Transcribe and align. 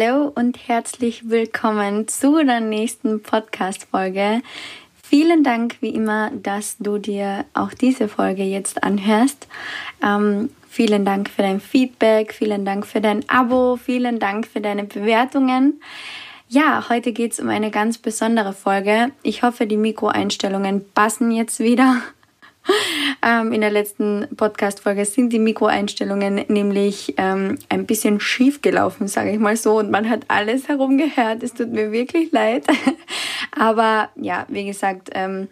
Hallo 0.00 0.32
und 0.34 0.68
herzlich 0.68 1.28
willkommen 1.28 2.08
zu 2.08 2.42
der 2.44 2.60
nächsten 2.60 3.22
Podcast-Folge. 3.22 4.40
Vielen 5.02 5.42
Dank 5.42 5.76
wie 5.80 5.90
immer, 5.90 6.30
dass 6.30 6.76
du 6.78 6.98
dir 6.98 7.44
auch 7.54 7.74
diese 7.74 8.08
Folge 8.08 8.42
jetzt 8.44 8.82
anhörst. 8.82 9.46
Ähm, 10.02 10.50
vielen 10.68 11.04
Dank 11.04 11.28
für 11.28 11.42
dein 11.42 11.60
Feedback, 11.60 12.32
vielen 12.32 12.64
Dank 12.64 12.86
für 12.86 13.00
dein 13.00 13.28
Abo, 13.28 13.76
vielen 13.76 14.18
Dank 14.18 14.46
für 14.46 14.60
deine 14.60 14.84
Bewertungen. 14.84 15.82
Ja, 16.48 16.88
heute 16.88 17.12
geht 17.12 17.32
es 17.32 17.40
um 17.40 17.48
eine 17.48 17.70
ganz 17.70 17.98
besondere 17.98 18.52
Folge. 18.52 19.10
Ich 19.22 19.42
hoffe, 19.42 19.66
die 19.66 19.76
Mikroeinstellungen 19.76 20.84
passen 20.94 21.30
jetzt 21.30 21.60
wieder. 21.60 21.96
Ähm, 23.22 23.52
in 23.52 23.60
der 23.60 23.70
letzten 23.70 24.26
Podcast-Folge 24.34 25.04
sind 25.04 25.30
die 25.30 25.38
Mikroeinstellungen 25.38 26.46
nämlich 26.48 27.12
ähm, 27.18 27.58
ein 27.68 27.84
bisschen 27.84 28.18
schief 28.18 28.62
gelaufen, 28.62 29.08
sage 29.08 29.30
ich 29.30 29.38
mal 29.38 29.58
so. 29.58 29.78
Und 29.78 29.90
man 29.90 30.08
hat 30.08 30.24
alles 30.28 30.68
herumgehört. 30.68 31.42
Es 31.42 31.52
tut 31.52 31.70
mir 31.70 31.92
wirklich 31.92 32.32
leid. 32.32 32.64
Aber 33.52 34.08
ja, 34.16 34.46
wie 34.48 34.64
gesagt, 34.64 35.10
ähm, 35.12 35.48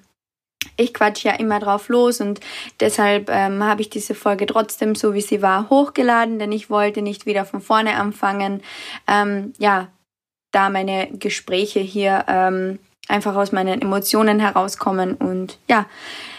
ich 0.78 0.94
quatsch 0.94 1.24
ja 1.24 1.32
immer 1.32 1.58
drauf 1.58 1.88
los 1.88 2.20
und 2.20 2.40
deshalb 2.80 3.28
ähm, 3.30 3.62
habe 3.62 3.82
ich 3.82 3.90
diese 3.90 4.14
Folge 4.14 4.46
trotzdem 4.46 4.94
so 4.94 5.12
wie 5.12 5.20
sie 5.20 5.42
war 5.42 5.68
hochgeladen, 5.68 6.38
denn 6.38 6.52
ich 6.52 6.70
wollte 6.70 7.02
nicht 7.02 7.26
wieder 7.26 7.44
von 7.44 7.60
vorne 7.60 7.96
anfangen. 7.96 8.62
Ähm, 9.06 9.52
ja, 9.58 9.88
da 10.52 10.70
meine 10.70 11.08
Gespräche 11.12 11.80
hier 11.80 12.24
ähm, 12.28 12.78
einfach 13.08 13.34
aus 13.34 13.52
meinen 13.52 13.80
Emotionen 13.80 14.40
herauskommen 14.40 15.14
und 15.14 15.58
ja, 15.68 15.86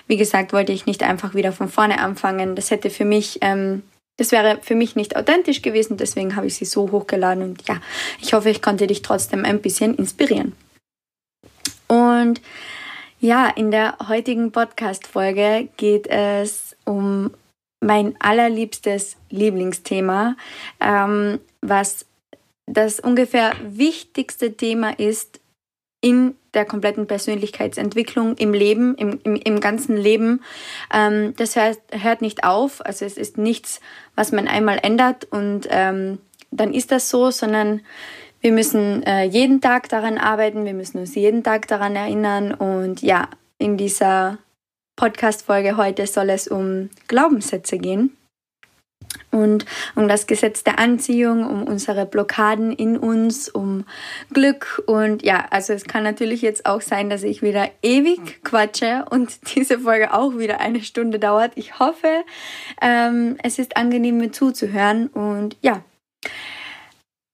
wie 0.08 0.18
gesagt, 0.18 0.54
wollte 0.54 0.72
ich 0.72 0.86
nicht 0.86 1.04
einfach 1.04 1.36
wieder 1.36 1.52
von 1.52 1.70
vorne 1.70 2.00
anfangen. 2.00 2.56
Das 2.56 2.72
hätte 2.72 2.90
für 2.90 3.06
mich, 3.06 3.40
ähm, 3.42 3.84
das 4.18 4.32
wäre 4.32 4.60
für 4.62 4.76
mich 4.76 4.96
nicht 4.96 5.16
authentisch 5.16 5.62
gewesen, 5.62 5.98
deswegen 5.98 6.36
habe 6.36 6.48
ich 6.48 6.56
sie 6.56 6.66
so 6.66 6.92
hochgeladen 6.92 7.44
und 7.44 7.68
ja, 7.68 7.80
ich 8.20 8.34
hoffe, 8.34 8.50
ich 8.50 8.62
konnte 8.62 8.88
dich 8.88 9.02
trotzdem 9.02 9.46
ein 9.46 9.62
bisschen 9.62 9.96
inspirieren. 9.96 10.54
Und 11.88 12.42
ja, 13.20 13.48
in 13.48 13.72
der 13.72 13.98
heutigen 14.08 14.52
Podcast-Folge 14.52 15.70
geht 15.78 16.08
es 16.08 16.76
um 16.86 17.32
mein 17.82 18.16
allerliebstes 18.20 19.18
Lieblingsthema, 19.30 20.36
ähm, 20.80 21.40
was 21.62 22.06
das 22.66 23.00
ungefähr 23.00 23.54
wichtigste 23.64 24.56
Thema 24.56 24.98
ist 24.98 25.40
in 26.02 26.36
der 26.54 26.66
kompletten 26.66 27.08
Persönlichkeitsentwicklung 27.08 28.36
im 28.38 28.54
Leben, 28.54 28.96
im, 28.96 29.20
im, 29.24 29.36
im 29.36 29.60
ganzen 29.60 29.98
Leben. 29.98 30.42
Ähm, 30.94 31.34
das 31.38 31.56
hört, 31.56 31.80
hört 31.92 32.22
nicht 32.22 32.44
auf. 32.44 32.86
Also 32.86 33.06
es 33.06 33.18
ist 33.18 33.38
nichts, 33.38 33.80
was 34.16 34.32
man 34.32 34.48
einmal 34.48 34.80
ändert 34.82 35.26
und 35.26 35.68
ähm, 35.70 36.20
dann 36.52 36.74
ist 36.74 36.92
das 36.92 37.10
so, 37.10 37.32
sondern 37.32 37.82
wir 38.42 38.52
müssen 38.52 39.04
äh, 39.04 39.24
jeden 39.24 39.62
Tag 39.62 39.90
daran 39.90 40.18
arbeiten, 40.18 40.66
wir 40.66 40.74
müssen 40.74 41.00
uns 41.00 41.16
jeden 41.16 41.44
Tag 41.44 41.68
daran 41.68 41.96
erinnern. 41.96 42.54
Und 42.54 43.02
ja, 43.02 43.28
in 43.58 43.78
dieser 43.78 44.40
Podcast-Folge 44.96 45.78
heute 45.78 46.08
soll 46.08 46.30
es 46.30 46.48
um 46.48 46.90
Glaubenssätze 47.08 47.78
gehen 47.78 48.16
und 49.32 49.66
um 49.96 50.08
das 50.08 50.28
Gesetz 50.28 50.64
der 50.64 50.80
Anziehung, 50.80 51.46
um 51.46 51.64
unsere 51.64 52.06
Blockaden 52.06 52.72
in 52.72 52.98
uns, 52.98 53.48
um 53.48 53.86
Glück 54.34 54.82
und 54.88 55.24
ja, 55.24 55.46
also 55.52 55.74
es 55.74 55.86
kann 55.86 56.04
natürlich 56.04 56.42
jetzt 56.42 56.66
auch 56.66 56.82
sein, 56.82 57.10
dass 57.10 57.24
ich 57.24 57.42
wieder 57.42 57.70
ewig 57.82 58.44
quatsche 58.44 59.06
und 59.10 59.40
diese 59.56 59.80
Folge 59.80 60.14
auch 60.14 60.38
wieder 60.38 60.60
eine 60.60 60.82
Stunde 60.82 61.20
dauert. 61.20 61.52
Ich 61.56 61.80
hoffe, 61.80 62.24
ähm, 62.82 63.38
es 63.44 63.60
ist 63.60 63.78
angenehm 63.78 64.18
mir 64.18 64.32
zuzuhören 64.32 65.08
und 65.08 65.58
ja. 65.62 65.84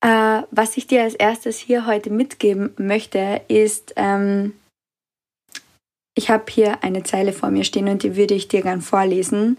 Äh, 0.01 0.43
was 0.51 0.77
ich 0.77 0.87
dir 0.87 1.03
als 1.03 1.15
erstes 1.15 1.57
hier 1.57 1.87
heute 1.87 2.11
mitgeben 2.11 2.73
möchte, 2.77 3.41
ist, 3.47 3.93
ähm, 3.95 4.53
ich 6.13 6.29
habe 6.29 6.45
hier 6.49 6.83
eine 6.83 7.03
Zeile 7.03 7.33
vor 7.33 7.49
mir 7.49 7.63
stehen 7.63 7.87
und 7.87 8.03
die 8.03 8.15
würde 8.15 8.35
ich 8.35 8.47
dir 8.47 8.61
gern 8.61 8.81
vorlesen. 8.81 9.57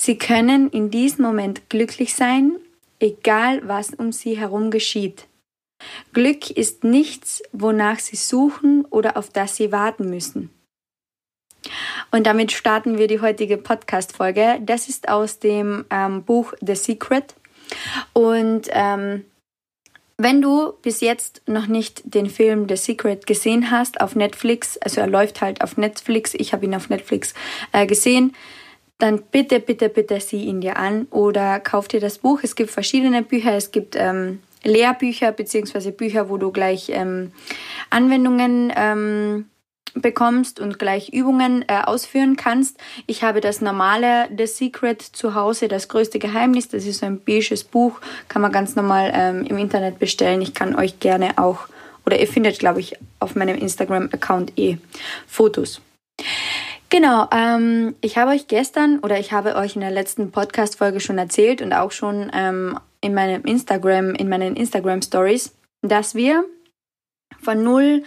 Sie 0.00 0.16
können 0.16 0.70
in 0.70 0.92
diesem 0.92 1.24
Moment 1.24 1.68
glücklich 1.70 2.14
sein, 2.14 2.56
egal 3.00 3.66
was 3.66 3.90
um 3.90 4.12
sie 4.12 4.38
herum 4.38 4.70
geschieht. 4.70 5.26
Glück 6.12 6.50
ist 6.50 6.84
nichts, 6.84 7.42
wonach 7.50 7.98
sie 7.98 8.14
suchen 8.14 8.84
oder 8.90 9.16
auf 9.16 9.30
das 9.30 9.56
sie 9.56 9.72
warten 9.72 10.08
müssen. 10.08 10.50
Und 12.12 12.28
damit 12.28 12.52
starten 12.52 12.96
wir 12.96 13.08
die 13.08 13.20
heutige 13.20 13.58
Podcast-Folge. 13.58 14.60
Das 14.62 14.88
ist 14.88 15.08
aus 15.08 15.40
dem 15.40 15.84
ähm, 15.90 16.22
Buch 16.22 16.54
The 16.64 16.76
Secret. 16.76 17.34
Und 18.12 18.68
ähm, 18.70 19.24
wenn 20.16 20.40
du 20.40 20.74
bis 20.80 21.00
jetzt 21.00 21.42
noch 21.46 21.66
nicht 21.66 22.02
den 22.04 22.30
Film 22.30 22.68
The 22.68 22.76
Secret 22.76 23.26
gesehen 23.26 23.72
hast 23.72 24.00
auf 24.00 24.14
Netflix, 24.14 24.78
also 24.78 25.00
er 25.00 25.08
läuft 25.08 25.40
halt 25.40 25.60
auf 25.60 25.76
Netflix, 25.76 26.34
ich 26.34 26.52
habe 26.52 26.66
ihn 26.66 26.74
auf 26.76 26.88
Netflix 26.88 27.34
äh, 27.72 27.84
gesehen, 27.84 28.36
dann 28.98 29.22
bitte, 29.30 29.60
bitte, 29.60 29.88
bitte 29.88 30.20
sieh 30.20 30.44
ihn 30.44 30.60
dir 30.60 30.76
an 30.76 31.06
oder 31.10 31.60
kauf 31.60 31.88
dir 31.88 32.00
das 32.00 32.18
Buch. 32.18 32.40
Es 32.42 32.56
gibt 32.56 32.70
verschiedene 32.70 33.22
Bücher. 33.22 33.54
Es 33.54 33.70
gibt 33.70 33.94
ähm, 33.96 34.40
Lehrbücher 34.64 35.32
beziehungsweise 35.32 35.92
Bücher, 35.92 36.28
wo 36.28 36.36
du 36.36 36.50
gleich 36.50 36.90
ähm, 36.90 37.32
Anwendungen 37.90 38.72
ähm, 38.76 39.46
bekommst 39.94 40.60
und 40.60 40.78
gleich 40.78 41.10
Übungen 41.10 41.64
äh, 41.68 41.80
ausführen 41.84 42.36
kannst. 42.36 42.78
Ich 43.06 43.22
habe 43.22 43.40
das 43.40 43.60
normale 43.60 44.28
The 44.36 44.46
Secret 44.46 45.00
zu 45.00 45.34
Hause, 45.34 45.68
das 45.68 45.88
größte 45.88 46.18
Geheimnis. 46.18 46.68
Das 46.68 46.84
ist 46.84 46.98
so 46.98 47.06
ein 47.06 47.20
beiges 47.20 47.64
Buch, 47.64 48.00
kann 48.28 48.42
man 48.42 48.52
ganz 48.52 48.76
normal 48.76 49.12
ähm, 49.14 49.44
im 49.44 49.58
Internet 49.58 49.98
bestellen. 49.98 50.42
Ich 50.42 50.54
kann 50.54 50.74
euch 50.74 51.00
gerne 51.00 51.38
auch, 51.38 51.68
oder 52.04 52.18
ihr 52.18 52.28
findet, 52.28 52.58
glaube 52.58 52.80
ich, 52.80 52.96
auf 53.20 53.34
meinem 53.34 53.56
Instagram-Account 53.56 54.58
eh 54.58 54.78
Fotos. 55.26 55.80
Genau, 56.90 57.26
ähm, 57.32 57.96
ich 58.00 58.16
habe 58.16 58.30
euch 58.30 58.46
gestern 58.48 59.00
oder 59.00 59.18
ich 59.18 59.32
habe 59.32 59.56
euch 59.56 59.74
in 59.74 59.82
der 59.82 59.90
letzten 59.90 60.30
Podcast-Folge 60.30 61.00
schon 61.00 61.18
erzählt 61.18 61.60
und 61.60 61.74
auch 61.74 61.90
schon 61.92 62.30
ähm, 62.32 62.78
in 63.02 63.12
meinem 63.12 63.44
Instagram, 63.44 64.14
in 64.14 64.28
meinen 64.30 64.56
Instagram 64.56 65.02
Stories, 65.02 65.54
dass 65.82 66.14
wir 66.14 66.44
von 67.42 67.62
0 67.62 68.02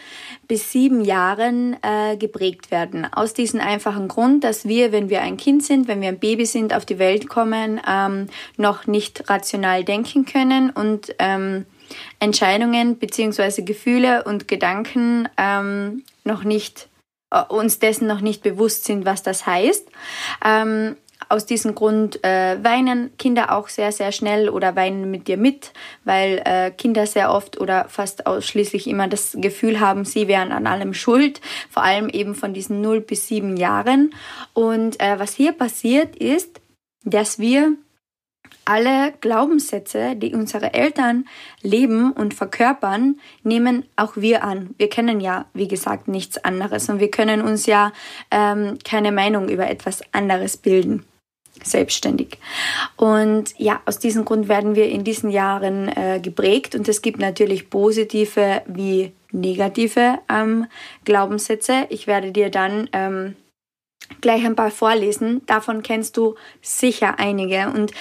bis 0.47 0.72
7 0.72 1.02
Jahren 1.02 1.78
äh, 1.84 2.18
geprägt 2.18 2.72
werden. 2.72 3.06
Aus 3.12 3.36
diesem 3.36 3.59
einfachen 3.59 4.08
Grund, 4.08 4.44
dass 4.44 4.68
wir, 4.68 4.91
wenn 4.91 5.09
wir 5.09 5.22
ein 5.22 5.38
Kind 5.38 5.64
sind, 5.64 5.88
wenn 5.88 6.02
wir 6.02 6.09
ein 6.09 6.20
Baby 6.20 6.47
sind, 6.47 6.74
auf 6.74 6.86
die 6.86 6.97
Welt 6.97 7.30
kommen, 7.30 7.80
ähm, 7.88 8.28
noch 8.58 8.88
nicht 8.88 9.30
rational 9.30 9.84
denken 9.84 10.25
können 10.25 10.72
und 10.72 11.16
ähm, 11.20 11.66
Entscheidungen 12.20 12.97
bzw. 12.97 13.62
Gefühle 13.62 14.24
und 14.24 14.47
Gedanken 14.47 15.30
ähm, 15.38 16.03
noch 16.24 16.44
nicht 16.44 16.90
uns 17.50 17.80
dessen 17.80 18.08
noch 18.08 18.22
nicht 18.22 18.44
bewusst 18.44 18.86
sind, 18.86 19.06
was 19.06 19.24
das 19.24 19.46
heißt. 19.46 19.88
Ähm, 20.46 20.96
aus 21.30 21.46
diesem 21.46 21.75
Grund 21.75 22.24
äh, 22.25 22.62
weinen 22.62 23.16
Kinder 23.18 23.56
auch 23.56 23.69
sehr, 23.69 23.92
sehr 23.92 24.12
schnell 24.12 24.50
oder 24.50 24.75
weinen 24.75 25.09
mit 25.12 25.28
dir 25.28 25.38
mit, 25.38 25.72
weil 26.03 26.41
äh, 26.46 26.72
Kinder 26.72 27.08
sehr 27.08 27.31
oft 27.31 27.59
oder 27.59 27.88
fast 27.88 28.28
ausschließlich 28.28 28.88
immer 28.88 29.08
das 29.08 29.38
Gefühl 29.40 29.80
haben, 29.80 30.03
sie 30.03 30.28
wären 30.28 30.52
an 30.52 30.68
allem 30.68 30.94
schuld, 30.94 31.40
vor 31.70 31.84
allem 31.84 32.09
eben 32.09 32.36
von 32.36 32.53
diesen 32.53 32.81
0 32.81 33.02
bis 33.02 33.28
7 33.28 33.56
Jahren. 33.56 34.14
Und 34.53 35.00
äh, 35.00 35.20
was 35.20 35.34
hier 35.34 35.53
passiert 35.53 36.16
ist, 36.18 36.59
dass 37.03 37.40
wir 37.40 37.78
alle 38.72 39.12
Glaubenssätze, 39.20 40.16
die 40.16 40.34
unsere 40.34 40.73
Eltern 40.73 41.26
leben 41.62 42.14
und 42.14 42.34
verkörpern, 42.34 43.20
nehmen 43.44 43.84
auch 43.97 44.16
wir 44.16 44.46
an. 44.46 44.70
Wir 44.78 44.90
kennen 44.90 45.20
ja, 45.20 45.46
wie 45.53 45.68
gesagt, 45.68 46.08
nichts 46.08 46.38
anderes 46.38 46.88
und 46.88 47.02
wir 47.02 47.12
können 47.12 47.41
uns 47.41 47.66
ja 47.66 47.91
ähm, 48.32 48.78
keine 48.85 49.12
Meinung 49.12 49.50
über 49.50 49.70
etwas 49.70 50.02
anderes 50.14 50.56
bilden 50.56 51.03
selbstständig. 51.62 52.38
Und 52.96 53.53
ja, 53.58 53.82
aus 53.85 54.00
diesem 54.00 54.23
Grund 54.23 54.47
werden 54.47 54.74
wir 54.76 54.88
in 54.88 55.03
diesen 55.03 55.29
Jahren 55.32 55.90
äh, 55.90 56.22
geprägt 56.24 56.74
und 56.74 56.88
es 56.88 57.02
gibt 57.02 57.20
natürlich 57.20 57.70
positive 57.70 58.62
wie 58.67 59.12
negative 59.34 60.20
ähm, 60.29 60.67
Glaubenssätze. 61.03 61.88
Ich 61.90 62.08
werde 62.08 62.32
dir 62.32 62.50
dann 62.50 62.90
ähm, 62.94 63.35
gleich 64.19 64.46
ein 64.46 64.55
paar 64.55 64.72
vorlesen. 64.72 65.41
Davon 65.46 65.84
kennst 65.84 66.17
du 66.17 66.35
sicher 66.61 67.19
einige. 67.19 67.72
Und 67.73 67.91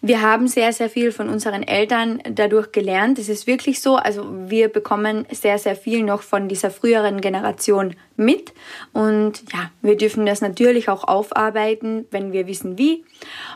wir 0.00 0.20
haben 0.20 0.48
sehr, 0.48 0.72
sehr 0.72 0.90
viel 0.90 1.12
von 1.12 1.28
unseren 1.28 1.62
Eltern 1.62 2.22
dadurch 2.28 2.72
gelernt. 2.72 3.18
Es 3.18 3.28
ist 3.28 3.46
wirklich 3.46 3.80
so. 3.80 3.96
Also 3.96 4.26
wir 4.48 4.68
bekommen 4.68 5.26
sehr, 5.30 5.58
sehr 5.58 5.76
viel 5.76 6.02
noch 6.02 6.22
von 6.22 6.48
dieser 6.48 6.70
früheren 6.70 7.20
Generation 7.20 7.94
mit. 8.16 8.52
Und 8.92 9.44
ja, 9.52 9.70
wir 9.80 9.96
dürfen 9.96 10.26
das 10.26 10.40
natürlich 10.40 10.88
auch 10.88 11.04
aufarbeiten, 11.04 12.06
wenn 12.10 12.32
wir 12.32 12.46
wissen 12.46 12.78
wie. 12.78 13.04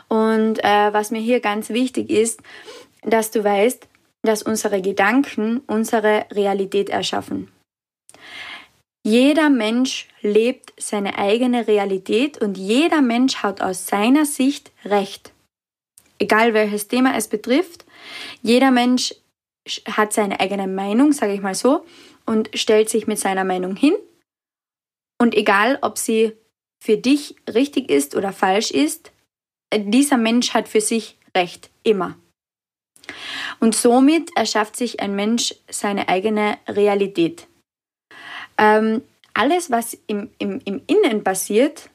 Und 0.07 0.63
äh, 0.63 0.93
was 0.93 1.11
mir 1.11 1.21
hier 1.21 1.39
ganz 1.39 1.69
wichtig 1.69 2.09
ist, 2.09 2.41
dass 3.03 3.31
du 3.31 3.43
weißt, 3.43 3.87
dass 4.23 4.43
unsere 4.43 4.81
Gedanken 4.81 5.61
unsere 5.67 6.25
Realität 6.31 6.89
erschaffen. 6.89 7.49
Jeder 9.07 9.49
Mensch 9.49 10.09
lebt 10.21 10.73
seine 10.75 11.17
eigene 11.17 11.65
Realität 11.65 12.41
und 12.41 12.57
jeder 12.57 13.01
Mensch 13.01 13.37
hat 13.37 13.61
aus 13.61 13.87
seiner 13.87 14.25
Sicht 14.25 14.73
Recht. 14.83 15.31
Egal 16.19 16.53
welches 16.53 16.89
Thema 16.89 17.15
es 17.15 17.29
betrifft, 17.29 17.85
jeder 18.41 18.69
Mensch 18.69 19.15
hat 19.85 20.11
seine 20.11 20.41
eigene 20.41 20.67
Meinung, 20.67 21.13
sage 21.13 21.31
ich 21.31 21.39
mal 21.39 21.55
so, 21.55 21.85
und 22.25 22.49
stellt 22.53 22.89
sich 22.89 23.07
mit 23.07 23.17
seiner 23.17 23.45
Meinung 23.45 23.77
hin. 23.77 23.93
Und 25.17 25.35
egal, 25.35 25.79
ob 25.81 25.97
sie 25.97 26.33
für 26.83 26.97
dich 26.97 27.37
richtig 27.47 27.89
ist 27.89 28.13
oder 28.13 28.33
falsch 28.33 28.71
ist, 28.71 29.13
dieser 29.73 30.17
Mensch 30.17 30.53
hat 30.53 30.67
für 30.67 30.81
sich 30.81 31.17
Recht, 31.33 31.69
immer. 31.83 32.17
Und 33.61 33.73
somit 33.73 34.35
erschafft 34.35 34.75
sich 34.75 34.99
ein 34.99 35.15
Mensch 35.15 35.55
seine 35.69 36.09
eigene 36.09 36.57
Realität. 36.67 37.47
Ähm, 38.57 39.01
alles, 39.33 39.69
was 39.69 39.97
im, 40.07 40.29
im, 40.39 40.59
im 40.65 40.81
Innen 40.87 41.23
passiert, 41.23 41.89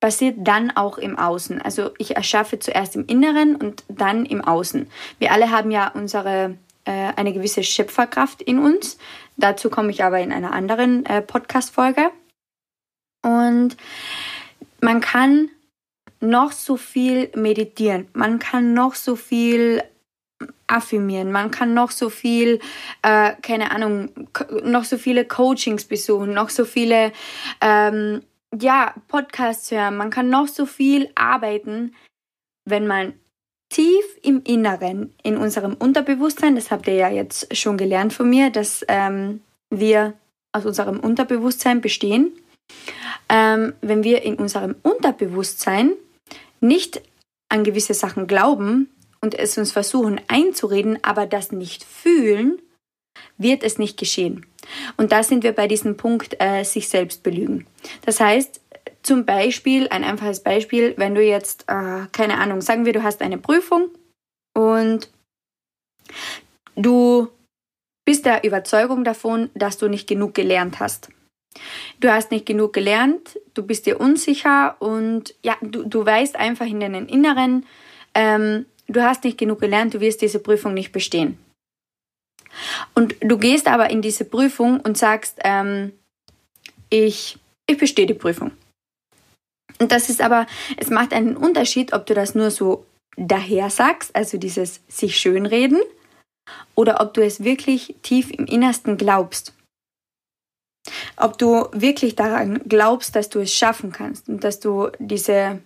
passiert 0.00 0.36
dann 0.38 0.70
auch 0.70 0.98
im 0.98 1.18
Außen. 1.18 1.60
Also 1.60 1.90
ich 1.98 2.16
erschaffe 2.16 2.58
zuerst 2.58 2.96
im 2.96 3.06
Inneren 3.06 3.56
und 3.56 3.84
dann 3.88 4.24
im 4.24 4.42
Außen. 4.42 4.88
Wir 5.18 5.32
alle 5.32 5.50
haben 5.50 5.70
ja 5.70 5.88
unsere 5.88 6.56
äh, 6.84 7.12
eine 7.16 7.32
gewisse 7.32 7.62
Schöpferkraft 7.62 8.40
in 8.42 8.58
uns. 8.58 8.98
Dazu 9.36 9.70
komme 9.70 9.90
ich 9.90 10.04
aber 10.04 10.20
in 10.20 10.32
einer 10.32 10.52
anderen 10.52 11.04
äh, 11.06 11.20
Podcast-Folge. 11.20 12.10
Und 13.22 13.76
man 14.80 15.00
kann 15.00 15.50
noch 16.20 16.52
so 16.52 16.76
viel 16.76 17.30
meditieren, 17.34 18.08
man 18.12 18.38
kann 18.38 18.74
noch 18.74 18.94
so 18.94 19.16
viel 19.16 19.82
affirmieren, 20.68 21.32
man 21.32 21.50
kann 21.50 21.74
noch 21.74 21.90
so 21.90 22.10
viel, 22.10 22.60
äh, 23.02 23.32
keine 23.42 23.70
Ahnung, 23.72 24.10
noch 24.62 24.84
so 24.84 24.98
viele 24.98 25.24
Coachings 25.24 25.84
besuchen, 25.84 26.32
noch 26.32 26.50
so 26.50 26.64
viele 26.64 27.12
ähm, 27.60 28.22
ja, 28.58 28.94
Podcasts 29.08 29.70
hören, 29.70 29.96
man 29.96 30.10
kann 30.10 30.30
noch 30.30 30.48
so 30.48 30.66
viel 30.66 31.10
arbeiten, 31.14 31.94
wenn 32.64 32.86
man 32.86 33.14
tief 33.70 34.04
im 34.22 34.42
Inneren, 34.44 35.14
in 35.22 35.36
unserem 35.36 35.74
Unterbewusstsein, 35.74 36.54
das 36.54 36.70
habt 36.70 36.86
ihr 36.86 36.94
ja 36.94 37.08
jetzt 37.08 37.54
schon 37.56 37.76
gelernt 37.76 38.12
von 38.12 38.28
mir, 38.28 38.50
dass 38.50 38.84
ähm, 38.88 39.42
wir 39.70 40.14
aus 40.52 40.64
unserem 40.64 41.00
Unterbewusstsein 41.00 41.80
bestehen, 41.80 42.32
ähm, 43.28 43.74
wenn 43.80 44.04
wir 44.04 44.22
in 44.22 44.36
unserem 44.36 44.76
Unterbewusstsein 44.82 45.92
nicht 46.60 47.02
an 47.48 47.64
gewisse 47.64 47.94
Sachen 47.94 48.26
glauben 48.26 48.88
und 49.20 49.34
es 49.34 49.58
uns 49.58 49.72
versuchen 49.72 50.20
einzureden, 50.28 50.98
aber 51.02 51.26
das 51.26 51.52
nicht 51.52 51.84
fühlen, 51.84 52.60
wird 53.36 53.62
es 53.62 53.78
nicht 53.78 53.98
geschehen. 53.98 54.46
Und 54.96 55.12
da 55.12 55.22
sind 55.22 55.44
wir 55.44 55.52
bei 55.52 55.66
diesem 55.66 55.96
Punkt 55.96 56.36
äh, 56.40 56.64
sich 56.64 56.88
selbst 56.88 57.22
belügen. 57.22 57.66
Das 58.04 58.20
heißt, 58.20 58.60
zum 59.02 59.24
Beispiel, 59.24 59.88
ein 59.88 60.04
einfaches 60.04 60.42
Beispiel, 60.42 60.94
wenn 60.96 61.14
du 61.14 61.22
jetzt, 61.22 61.64
äh, 61.68 62.06
keine 62.12 62.38
Ahnung, 62.38 62.60
sagen 62.60 62.84
wir, 62.84 62.92
du 62.92 63.02
hast 63.02 63.22
eine 63.22 63.38
Prüfung 63.38 63.90
und 64.54 65.10
du 66.74 67.28
bist 68.04 68.26
der 68.26 68.44
Überzeugung 68.44 69.04
davon, 69.04 69.50
dass 69.54 69.78
du 69.78 69.88
nicht 69.88 70.08
genug 70.08 70.34
gelernt 70.34 70.80
hast. 70.80 71.10
Du 72.00 72.12
hast 72.12 72.30
nicht 72.30 72.46
genug 72.46 72.72
gelernt, 72.72 73.38
du 73.54 73.62
bist 73.62 73.86
dir 73.86 74.00
unsicher 74.00 74.76
und 74.80 75.34
ja, 75.42 75.56
du, 75.60 75.84
du 75.84 76.04
weißt 76.04 76.36
einfach 76.36 76.66
in 76.66 76.80
deinem 76.80 77.06
Inneren, 77.06 77.66
ähm, 78.14 78.66
du 78.88 79.02
hast 79.02 79.24
nicht 79.24 79.38
genug 79.38 79.60
gelernt, 79.60 79.94
du 79.94 80.00
wirst 80.00 80.22
diese 80.22 80.38
Prüfung 80.38 80.74
nicht 80.74 80.92
bestehen. 80.92 81.38
Und 82.94 83.14
du 83.20 83.38
gehst 83.38 83.68
aber 83.68 83.90
in 83.90 84.02
diese 84.02 84.24
Prüfung 84.24 84.80
und 84.80 84.96
sagst, 84.96 85.38
ähm, 85.44 85.92
ich, 86.90 87.38
ich 87.66 87.78
bestehe 87.78 88.06
die 88.06 88.14
Prüfung. 88.14 88.52
Und 89.78 89.92
das 89.92 90.08
ist 90.08 90.20
aber, 90.20 90.46
es 90.76 90.90
macht 90.90 91.12
einen 91.12 91.36
Unterschied, 91.36 91.92
ob 91.92 92.06
du 92.06 92.14
das 92.14 92.34
nur 92.34 92.50
so 92.50 92.84
daher 93.16 93.70
sagst, 93.70 94.14
also 94.16 94.38
dieses 94.38 94.80
sich 94.88 95.18
schönreden, 95.18 95.80
oder 96.74 97.00
ob 97.00 97.14
du 97.14 97.24
es 97.24 97.44
wirklich 97.44 97.94
tief 98.02 98.30
im 98.30 98.46
Innersten 98.46 98.96
glaubst. 98.96 99.52
Ob 101.16 101.36
du 101.36 101.68
wirklich 101.72 102.16
daran 102.16 102.62
glaubst, 102.66 103.14
dass 103.14 103.28
du 103.28 103.40
es 103.40 103.52
schaffen 103.52 103.92
kannst 103.92 104.28
und 104.28 104.42
dass 104.44 104.60
du 104.60 104.88
diese 104.98 105.60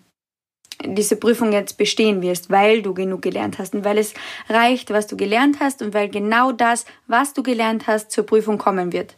diese 0.85 1.17
Prüfung 1.17 1.53
jetzt 1.53 1.79
bestehen 1.79 2.23
wirst, 2.23 2.51
weil 2.51 2.83
du 2.83 2.95
genug 2.95 3.23
gelernt 3.23 3.59
hast 3.59 3.75
und 3.75 3.85
weil 3.85 3.99
es 3.99 4.15
reicht, 4.49 4.91
was 4.91 5.07
du 5.07 5.17
gelernt 5.17 5.59
hast 5.61 5.83
und 5.83 5.95
weil 5.95 6.09
genau 6.09 6.53
das, 6.53 6.85
was 7.07 7.33
du 7.33 7.43
gelernt 7.43 7.87
hast, 7.87 8.11
zur 8.11 8.25
Prüfung 8.27 8.59
kommen 8.59 8.93
wird. 8.93 9.17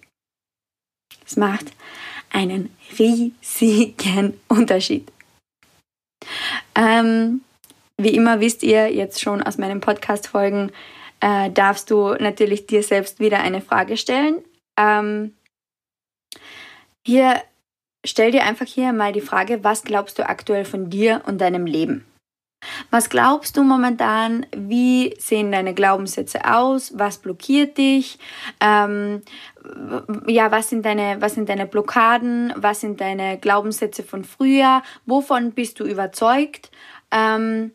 Es 1.26 1.36
macht 1.36 1.66
einen 2.30 2.74
riesigen 2.98 4.40
Unterschied. 4.48 5.10
Ähm, 6.74 7.42
wie 7.96 8.14
immer 8.14 8.40
wisst 8.40 8.62
ihr 8.62 8.92
jetzt 8.92 9.20
schon 9.20 9.42
aus 9.42 9.58
meinen 9.58 9.80
Podcast-Folgen, 9.80 10.72
äh, 11.20 11.50
darfst 11.50 11.90
du 11.90 12.14
natürlich 12.14 12.66
dir 12.66 12.82
selbst 12.82 13.20
wieder 13.20 13.40
eine 13.40 13.60
Frage 13.60 13.96
stellen. 13.96 14.42
Ähm, 14.78 15.34
hier 17.06 17.40
stell 18.04 18.30
dir 18.30 18.44
einfach 18.44 18.66
hier 18.66 18.92
mal 18.92 19.12
die 19.12 19.20
Frage, 19.20 19.64
was 19.64 19.84
glaubst 19.84 20.18
du 20.18 20.28
aktuell 20.28 20.64
von 20.64 20.90
dir 20.90 21.22
und 21.26 21.40
deinem 21.40 21.66
Leben? 21.66 22.04
Was 22.90 23.10
glaubst 23.10 23.56
du 23.56 23.62
momentan? 23.62 24.46
Wie 24.56 25.14
sehen 25.18 25.52
deine 25.52 25.74
Glaubenssätze 25.74 26.44
aus? 26.50 26.92
Was 26.96 27.18
blockiert 27.18 27.76
dich? 27.78 28.18
Ähm, 28.60 29.22
ja, 30.26 30.50
was 30.50 30.70
sind 30.70 30.84
deine, 30.86 31.20
was 31.20 31.34
sind 31.34 31.48
deine 31.48 31.66
Blockaden? 31.66 32.52
Was 32.56 32.80
sind 32.80 33.00
deine 33.00 33.38
Glaubenssätze 33.38 34.02
von 34.02 34.24
früher? 34.24 34.82
Wovon 35.06 35.52
bist 35.52 35.80
du 35.80 35.84
überzeugt? 35.84 36.70
Ähm, 37.10 37.72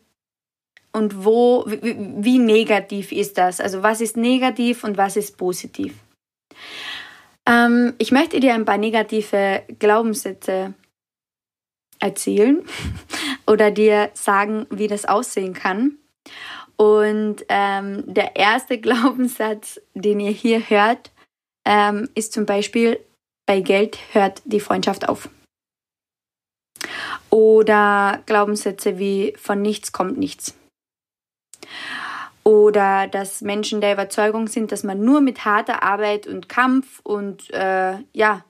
und 0.92 1.24
wo, 1.24 1.64
wie, 1.68 1.96
wie 2.18 2.38
negativ 2.38 3.12
ist 3.12 3.38
das? 3.38 3.60
Also 3.60 3.82
was 3.82 4.00
ist 4.00 4.16
negativ 4.16 4.82
und 4.82 4.96
was 4.96 5.16
ist 5.16 5.38
positiv? 5.38 5.94
Ähm, 7.46 7.94
ich 7.98 8.12
möchte 8.12 8.40
dir 8.40 8.54
ein 8.54 8.64
paar 8.64 8.78
negative 8.78 9.62
Glaubenssätze 9.78 10.74
erzählen 11.98 12.64
oder 13.46 13.70
dir 13.70 14.10
sagen, 14.14 14.66
wie 14.70 14.88
das 14.88 15.04
aussehen 15.04 15.54
kann. 15.54 15.98
Und 16.76 17.44
ähm, 17.48 18.04
der 18.06 18.36
erste 18.36 18.78
Glaubenssatz, 18.80 19.80
den 19.94 20.20
ihr 20.20 20.32
hier 20.32 20.70
hört, 20.70 21.10
ähm, 21.66 22.08
ist 22.14 22.32
zum 22.32 22.46
Beispiel, 22.46 22.98
bei 23.46 23.60
Geld 23.60 23.98
hört 24.12 24.42
die 24.44 24.60
Freundschaft 24.60 25.08
auf. 25.08 25.28
Oder 27.28 28.22
Glaubenssätze 28.26 28.98
wie 28.98 29.34
von 29.36 29.60
nichts 29.60 29.92
kommt 29.92 30.18
nichts 30.18 30.54
oder 32.44 33.06
dass 33.06 33.42
Menschen 33.42 33.80
der 33.80 33.92
Überzeugung 33.92 34.46
sind, 34.46 34.72
dass 34.72 34.84
man 34.84 35.04
nur 35.04 35.20
mit 35.20 35.44
harter 35.44 35.82
Arbeit 35.82 36.26
und 36.26 36.48
Kampf 36.48 37.00
und 37.02 37.50
äh, 37.52 37.94
ja, 38.12 38.44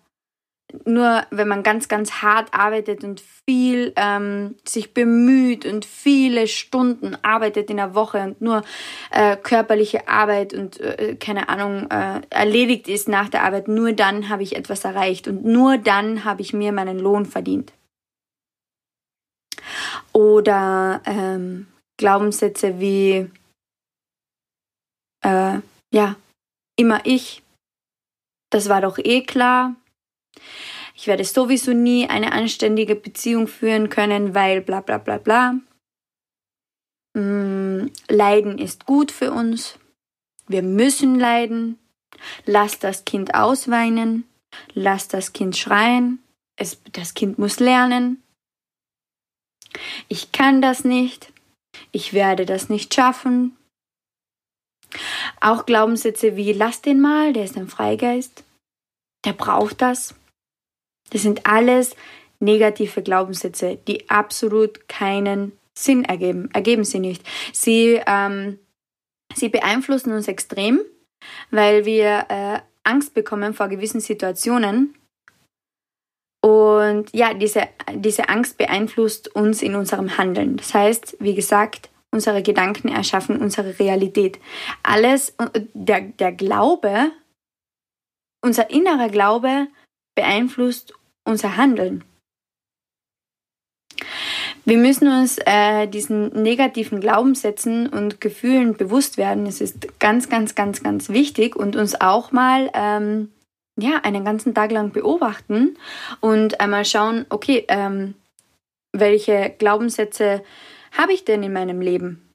nur 0.85 1.25
wenn 1.30 1.49
man 1.49 1.62
ganz, 1.62 1.88
ganz 1.88 2.23
hart 2.23 2.52
arbeitet 2.52 3.04
und 3.04 3.20
viel 3.20 3.92
ähm, 3.97 4.56
sich 4.64 4.94
bemüht 4.94 5.66
und 5.66 5.85
viele 5.85 6.47
Stunden 6.47 7.16
arbeitet 7.23 7.70
in 7.70 7.76
der 7.76 7.94
Woche 7.94 8.20
und 8.20 8.40
nur 8.40 8.62
äh, 9.11 9.37
körperliche 9.37 10.09
Arbeit 10.09 10.54
und 10.54 10.78
äh, 10.80 11.16
keine 11.18 11.49
Ahnung 11.49 11.90
äh, 11.90 12.20
erledigt 12.30 12.88
ist 12.88 13.09
nach 13.09 13.28
der 13.28 13.42
Arbeit, 13.42 13.68
nur 13.68 13.92
dann 13.92 14.28
habe 14.28 14.42
ich 14.42 14.56
etwas 14.56 14.85
erreicht 14.85 15.28
und 15.28 15.44
nur 15.44 15.78
dann 15.78 16.25
habe 16.25 16.42
ich 16.42 16.52
mir 16.52 16.73
meinen 16.73 16.99
Lohn 16.99 17.26
verdient. 17.26 17.73
Oder 20.12 21.02
ähm, 21.04 21.66
Glaubenssätze 21.97 22.80
wie 22.80 23.30
äh, 25.22 25.58
ja, 25.92 26.16
immer 26.76 27.04
ich. 27.04 27.42
Das 28.50 28.68
war 28.68 28.80
doch 28.80 28.98
eh 28.98 29.22
klar. 29.22 29.76
Ich 30.94 31.06
werde 31.06 31.24
sowieso 31.24 31.72
nie 31.72 32.08
eine 32.08 32.32
anständige 32.32 32.94
Beziehung 32.94 33.48
führen 33.48 33.88
können, 33.88 34.34
weil 34.34 34.60
bla 34.60 34.80
bla 34.80 34.98
bla 34.98 35.18
bla. 35.18 35.54
Mm, 37.14 37.90
leiden 38.08 38.58
ist 38.58 38.86
gut 38.86 39.10
für 39.10 39.32
uns. 39.32 39.78
Wir 40.46 40.62
müssen 40.62 41.18
leiden. 41.18 41.78
Lass 42.44 42.78
das 42.78 43.04
Kind 43.04 43.34
ausweinen. 43.34 44.28
Lass 44.74 45.08
das 45.08 45.32
Kind 45.32 45.56
schreien. 45.56 46.22
Es, 46.56 46.82
das 46.92 47.14
Kind 47.14 47.38
muss 47.38 47.60
lernen. 47.60 48.22
Ich 50.08 50.32
kann 50.32 50.60
das 50.60 50.84
nicht. 50.84 51.32
Ich 51.92 52.12
werde 52.12 52.46
das 52.46 52.68
nicht 52.68 52.94
schaffen. 52.94 53.56
Auch 55.40 55.66
Glaubenssätze 55.66 56.37
wie 56.37 56.52
lass 56.52 56.82
den 56.82 57.00
mal, 57.00 57.32
der 57.32 57.44
ist 57.44 57.56
ein 57.56 57.68
Freigeist, 57.68 58.44
der 59.25 59.32
braucht 59.32 59.82
das. 59.82 60.14
Das 61.11 61.23
sind 61.23 61.47
alles 61.47 61.97
negative 62.40 63.02
Glaubenssätze, 63.02 63.78
die 63.87 64.09
absolut 64.09 64.88
keinen 64.88 65.52
Sinn 65.76 66.04
ergeben. 66.04 66.50
Ergeben 66.52 66.85
sie 66.85 67.00
nicht. 67.00 67.23
Sie, 67.52 68.00
ähm, 68.06 68.59
sie 69.35 69.49
beeinflussen 69.49 70.12
uns 70.12 70.28
extrem, 70.28 70.80
weil 71.50 71.85
wir 71.85 72.26
äh, 72.28 72.61
Angst 72.85 73.14
bekommen 73.14 73.54
vor 73.54 73.68
gewissen 73.68 74.00
Situationen. 74.00 74.94
Und 76.42 77.12
ja, 77.12 77.35
diese, 77.35 77.68
diese 77.94 78.30
Angst 78.30 78.56
beeinflusst 78.56 79.35
uns 79.35 79.61
in 79.61 79.75
unserem 79.75 80.16
Handeln. 80.16 80.56
Das 80.56 80.73
heißt, 80.73 81.18
wie 81.20 81.35
gesagt, 81.35 81.89
unsere 82.12 82.42
Gedanken 82.42 82.88
erschaffen 82.88 83.40
unsere 83.40 83.78
Realität. 83.78 84.38
Alles, 84.82 85.34
der, 85.74 86.00
der 86.00 86.32
Glaube, 86.32 87.12
unser 88.42 88.70
innerer 88.70 89.08
Glaube 89.08 89.68
beeinflusst 90.16 90.94
unser 91.24 91.56
Handeln. 91.56 92.04
Wir 94.64 94.76
müssen 94.76 95.08
uns 95.08 95.38
äh, 95.46 95.86
diesen 95.86 96.28
negativen 96.42 97.00
Glaubenssätzen 97.00 97.88
und 97.88 98.20
Gefühlen 98.20 98.74
bewusst 98.74 99.16
werden. 99.16 99.46
Es 99.46 99.60
ist 99.60 99.98
ganz, 99.98 100.28
ganz, 100.28 100.54
ganz, 100.54 100.82
ganz 100.82 101.08
wichtig 101.08 101.56
und 101.56 101.76
uns 101.76 102.00
auch 102.00 102.30
mal 102.30 102.70
ähm, 102.74 103.32
ja, 103.78 104.00
einen 104.02 104.24
ganzen 104.24 104.54
Tag 104.54 104.70
lang 104.70 104.92
beobachten 104.92 105.76
und 106.20 106.60
einmal 106.60 106.84
schauen, 106.84 107.24
okay, 107.30 107.64
ähm, 107.68 108.14
welche 108.92 109.54
Glaubenssätze 109.58 110.42
habe 110.92 111.12
ich 111.12 111.25
denn 111.25 111.42
in 111.42 111.52
meinem 111.52 111.80
Leben? 111.80 112.30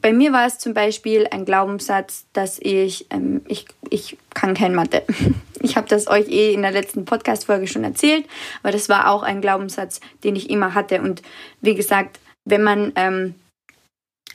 Bei 0.00 0.12
mir 0.12 0.32
war 0.32 0.46
es 0.46 0.58
zum 0.58 0.72
Beispiel 0.72 1.26
ein 1.30 1.44
Glaubenssatz, 1.44 2.26
dass 2.32 2.58
ich, 2.58 3.06
ähm, 3.10 3.42
ich, 3.46 3.66
ich 3.90 4.16
kann 4.34 4.54
kein 4.54 4.74
Mathe. 4.74 5.04
Ich 5.64 5.76
habe 5.76 5.86
das 5.86 6.08
euch 6.08 6.28
eh 6.28 6.52
in 6.52 6.62
der 6.62 6.72
letzten 6.72 7.04
Podcast-Folge 7.04 7.68
schon 7.68 7.84
erzählt, 7.84 8.26
aber 8.64 8.72
das 8.72 8.88
war 8.88 9.08
auch 9.08 9.22
ein 9.22 9.40
Glaubenssatz, 9.40 10.00
den 10.24 10.34
ich 10.34 10.50
immer 10.50 10.74
hatte. 10.74 11.00
Und 11.00 11.22
wie 11.60 11.76
gesagt, 11.76 12.18
wenn 12.44 12.64
man 12.64 12.90
ähm, 12.96 13.36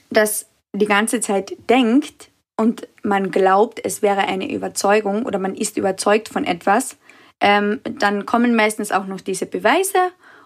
das 0.08 0.46
die 0.74 0.86
ganze 0.86 1.20
Zeit 1.20 1.54
denkt 1.68 2.30
und 2.56 2.88
man 3.02 3.30
glaubt, 3.30 3.78
es 3.84 4.00
wäre 4.00 4.20
eine 4.20 4.50
Überzeugung 4.50 5.26
oder 5.26 5.38
man 5.38 5.54
ist 5.54 5.76
überzeugt 5.76 6.30
von 6.30 6.44
etwas, 6.44 6.96
ähm, 7.40 7.80
dann 7.84 8.24
kommen 8.24 8.54
meistens 8.54 8.90
auch 8.90 9.06
noch 9.06 9.20
diese 9.20 9.44
Beweise 9.44 9.98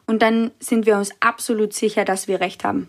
und 0.06 0.20
dann 0.20 0.50
sind 0.58 0.84
wir 0.86 0.96
uns 0.96 1.12
absolut 1.20 1.72
sicher, 1.72 2.04
dass 2.04 2.28
wir 2.28 2.40
recht 2.40 2.64
haben. 2.64 2.88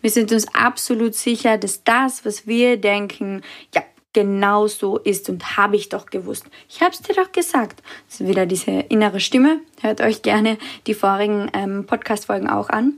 Wir 0.00 0.10
sind 0.10 0.32
uns 0.32 0.46
absolut 0.54 1.14
sicher, 1.14 1.58
dass 1.58 1.84
das, 1.84 2.24
was 2.24 2.46
wir 2.46 2.76
denken, 2.76 3.42
ja, 3.74 3.82
genau 4.14 4.66
so 4.66 4.96
ist 4.96 5.28
und 5.28 5.58
habe 5.58 5.76
ich 5.76 5.90
doch 5.90 6.06
gewusst. 6.06 6.46
Ich 6.68 6.80
habe 6.80 6.92
es 6.92 7.02
dir 7.02 7.14
doch 7.14 7.32
gesagt. 7.32 7.82
Das 8.08 8.20
ist 8.20 8.28
wieder 8.28 8.46
diese 8.46 8.70
innere 8.70 9.20
Stimme. 9.20 9.60
Hört 9.82 10.00
euch 10.00 10.22
gerne 10.22 10.56
die 10.86 10.94
vorigen 10.94 11.50
ähm, 11.52 11.84
Podcast-Folgen 11.84 12.48
auch 12.48 12.70
an. 12.70 12.94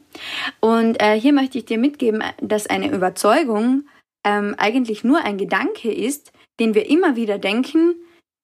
Und 0.61 1.03
äh, 1.03 1.19
hier 1.19 1.33
möchte 1.33 1.59
ich 1.59 1.65
dir 1.65 1.79
mitgeben, 1.79 2.23
dass 2.41 2.69
eine 2.69 2.93
Überzeugung 2.93 3.89
ähm, 4.25 4.55
eigentlich 4.59 5.03
nur 5.03 5.25
ein 5.25 5.39
Gedanke 5.39 5.93
ist, 5.93 6.33
den 6.61 6.75
wir 6.75 6.89
immer 6.89 7.17
wieder 7.17 7.39
denken, 7.39 7.95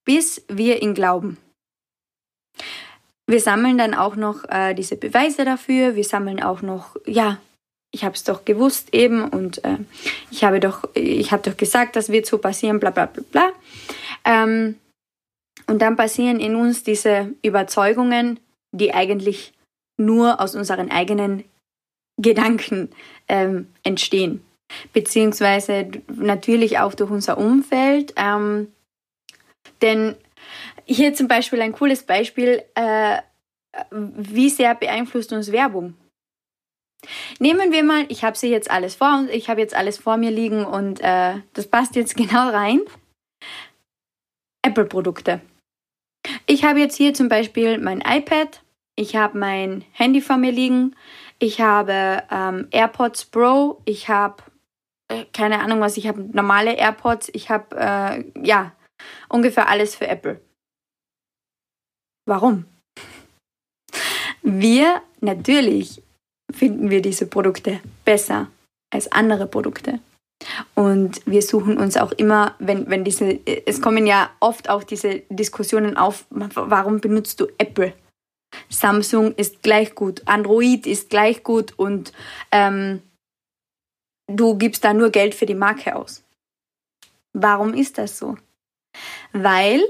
bis 0.05 0.45
wir 0.49 0.83
ihn 0.83 0.95
glauben. 0.95 1.39
Wir 3.27 3.41
sammeln 3.41 3.79
dann 3.79 3.95
auch 3.95 4.17
noch 4.17 4.45
äh, 4.49 4.75
diese 4.75 4.97
Beweise 4.97 5.45
dafür. 5.45 5.95
Wir 5.95 6.05
sammeln 6.05 6.43
auch 6.43 6.63
noch, 6.63 6.97
ja, 7.07 7.39
ich 7.93 8.05
habe 8.05 8.15
es 8.15 8.25
doch 8.25 8.45
gewusst 8.45 8.95
eben 8.95 9.29
und 9.29 9.63
äh, 9.65 9.79
ich 10.31 10.45
habe 10.45 10.61
doch, 10.61 10.89
ich 10.95 11.31
habe 11.31 11.49
doch 11.49 11.57
gesagt, 11.57 11.95
das 11.95 12.09
wird 12.09 12.27
so 12.27 12.39
passieren, 12.39 12.81
bla 12.81 12.91
bla 12.91 13.07
bla 13.07 13.23
bla. 13.31 13.53
Ähm, 14.25 14.77
und 15.67 15.81
dann 15.81 15.97
passieren 15.97 16.41
in 16.41 16.57
uns 16.57 16.83
diese 16.83 17.35
Überzeugungen, 17.43 18.41
die 18.73 18.95
eigentlich 18.95 19.53
nur 19.99 20.41
aus 20.41 20.55
unseren 20.55 20.91
eigenen 20.91 21.45
Gedanken 22.21 22.91
ähm, 23.29 23.69
entstehen. 23.83 24.43
Beziehungsweise 24.93 25.91
natürlich 26.09 26.79
auch 26.79 26.95
durch 26.95 27.11
unser 27.11 27.37
Umfeld. 27.37 28.15
Ähm, 28.17 28.73
denn 29.83 30.17
hier 30.87 31.15
zum 31.15 31.29
Beispiel 31.29 31.61
ein 31.61 31.73
cooles 31.73 32.05
Beispiel, 32.05 32.63
äh, 32.75 33.19
wie 33.91 34.49
sehr 34.49 34.75
beeinflusst 34.75 35.33
uns 35.33 35.53
Werbung? 35.53 35.95
Nehmen 37.39 37.73
wir 37.73 37.83
mal, 37.83 38.07
ich 38.09 38.25
habe 38.25 38.37
sie 38.37 38.49
jetzt 38.49 38.71
alles 38.71 38.95
vor 38.95 39.19
und 39.19 39.31
ich 39.31 39.49
habe 39.49 39.61
jetzt 39.61 39.75
alles 39.75 39.99
vor 39.99 40.17
mir 40.17 40.31
liegen 40.31 40.65
und 40.65 41.01
äh, 41.01 41.41
das 41.53 41.67
passt 41.67 41.97
jetzt 41.97 42.17
genau 42.17 42.49
rein. 42.51 42.81
Apple-Produkte. 44.65 45.41
Ich 46.47 46.65
habe 46.65 46.79
jetzt 46.79 46.97
hier 46.97 47.15
zum 47.15 47.29
Beispiel 47.29 47.79
mein 47.79 48.01
iPad, 48.01 48.63
ich 48.95 49.17
habe 49.17 49.37
mein 49.37 49.85
Handy 49.93 50.21
vor 50.21 50.37
mir 50.37 50.53
liegen, 50.53 50.95
ich 51.41 51.61
habe 51.61 52.23
ähm, 52.31 52.69
AirPods 52.71 53.25
Pro, 53.25 53.81
ich 53.85 54.09
habe 54.09 54.43
äh, 55.09 55.25
keine 55.33 55.61
Ahnung 55.61 55.81
was, 55.81 55.97
ich 55.97 56.07
habe 56.07 56.23
normale 56.23 56.75
AirPods, 56.77 57.31
ich 57.33 57.51
habe 57.51 57.77
äh, 57.77 58.47
ja 58.47 58.73
ungefähr 59.29 59.69
alles 59.69 59.97
für 59.97 60.07
Apple. 60.07 60.41
Warum? 62.27 62.67
Wir 64.43 65.03
natürlich 65.21 66.03
finden 66.53 66.91
wir 66.91 67.03
diese 67.03 67.27
Produkte 67.27 67.81
besser 68.05 68.49
als 68.91 69.11
andere 69.11 69.47
Produkte. 69.47 70.01
Und 70.75 71.21
wir 71.25 71.43
suchen 71.43 71.79
uns 71.79 71.97
auch 71.97 72.13
immer, 72.13 72.57
wenn, 72.59 72.89
wenn 72.91 73.05
diese, 73.05 73.39
es 73.67 73.81
kommen 73.81 74.07
ja 74.07 74.31
oft 74.41 74.69
auch 74.69 74.83
diese 74.83 75.21
Diskussionen 75.29 75.97
auf, 75.97 76.25
warum 76.31 77.01
benutzt 77.01 77.41
du 77.41 77.47
Apple? 77.59 77.93
Samsung 78.69 79.35
ist 79.35 79.63
gleich 79.63 79.95
gut, 79.95 80.23
Android 80.27 80.87
ist 80.87 81.11
gleich 81.11 81.43
gut 81.43 81.73
und 81.79 82.13
ähm, 82.51 83.01
du 84.27 84.59
gibst 84.59 84.85
da 84.85 84.93
nur 84.93 85.11
Geld 85.11 85.35
für 85.35 85.47
die 85.47 85.55
Marke 85.55 85.97
aus. 85.97 86.23
Warum 87.33 87.73
ist 87.73 87.97
das 87.97 88.19
so? 88.19 88.37
Weil 89.33 89.83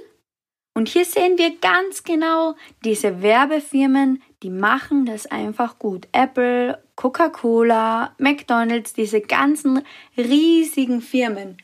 und 0.74 0.88
hier 0.88 1.04
sehen 1.04 1.36
wir 1.36 1.58
ganz 1.58 2.02
genau 2.02 2.54
diese 2.84 3.22
Werbefirmen, 3.22 4.22
die 4.42 4.50
machen 4.50 5.04
das 5.04 5.26
einfach 5.26 5.78
gut. 5.78 6.08
Apple, 6.12 6.82
Coca-Cola, 6.96 8.14
McDonald's, 8.18 8.94
diese 8.94 9.20
ganzen 9.20 9.84
riesigen 10.16 11.02
Firmen, 11.02 11.58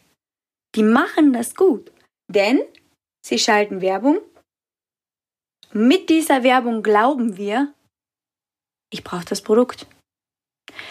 die 0.74 0.82
machen 0.82 1.32
das 1.32 1.54
gut. 1.54 1.90
Denn 2.30 2.60
sie 3.24 3.38
schalten 3.38 3.80
Werbung. 3.80 4.18
Mit 5.72 6.10
dieser 6.10 6.42
Werbung 6.42 6.82
glauben 6.82 7.36
wir, 7.36 7.72
ich 8.90 9.04
brauche 9.04 9.24
das 9.24 9.42
Produkt. 9.42 9.86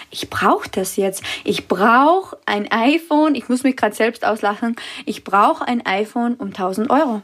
Ich 0.09 0.29
brauche 0.29 0.69
das 0.69 0.95
jetzt. 0.95 1.23
Ich 1.43 1.67
brauche 1.67 2.37
ein 2.45 2.71
iPhone. 2.71 3.35
Ich 3.35 3.47
muss 3.49 3.63
mich 3.63 3.77
gerade 3.77 3.95
selbst 3.95 4.25
auslachen. 4.25 4.75
Ich 5.05 5.23
brauche 5.23 5.67
ein 5.67 5.85
iPhone 5.85 6.35
um 6.35 6.47
1000 6.47 6.89
Euro. 6.89 7.21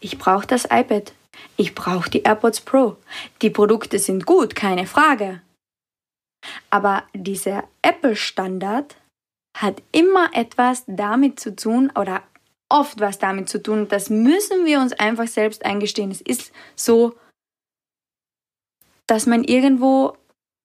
Ich 0.00 0.18
brauche 0.18 0.46
das 0.46 0.64
iPad. 0.64 1.12
Ich 1.56 1.74
brauche 1.74 2.10
die 2.10 2.22
AirPods 2.22 2.60
Pro. 2.62 2.96
Die 3.42 3.50
Produkte 3.50 3.98
sind 3.98 4.26
gut, 4.26 4.54
keine 4.54 4.86
Frage. 4.86 5.42
Aber 6.70 7.04
dieser 7.14 7.64
Apple-Standard 7.82 8.96
hat 9.56 9.82
immer 9.92 10.30
etwas 10.34 10.84
damit 10.86 11.40
zu 11.40 11.54
tun 11.54 11.90
oder 11.96 12.22
oft 12.68 13.00
was 13.00 13.18
damit 13.18 13.48
zu 13.48 13.62
tun. 13.62 13.88
Das 13.88 14.10
müssen 14.10 14.64
wir 14.64 14.80
uns 14.80 14.92
einfach 14.92 15.26
selbst 15.26 15.64
eingestehen. 15.64 16.10
Es 16.10 16.20
ist 16.20 16.52
so, 16.76 17.16
dass 19.06 19.26
man 19.26 19.42
irgendwo 19.42 20.16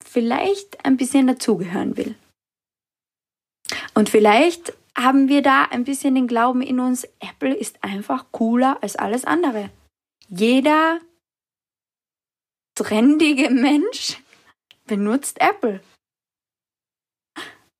vielleicht 0.04 0.86
ein 0.86 0.98
bisschen 0.98 1.28
dazugehören 1.28 1.98
will. 1.98 2.16
Und 3.94 4.10
vielleicht 4.10 4.74
haben 4.98 5.28
wir 5.28 5.42
da 5.42 5.66
ein 5.66 5.84
bisschen 5.84 6.16
den 6.16 6.28
Glauben 6.28 6.62
in 6.62 6.80
uns, 6.80 7.08
Apple 7.20 7.54
ist 7.54 7.84
einfach 7.84 8.26
cooler 8.32 8.78
als 8.82 8.96
alles 8.96 9.26
andere. 9.26 9.70
Jeder 10.28 11.00
trendige 12.76 13.50
Mensch 13.50 14.22
benutzt 14.86 15.40
Apple. 15.42 15.82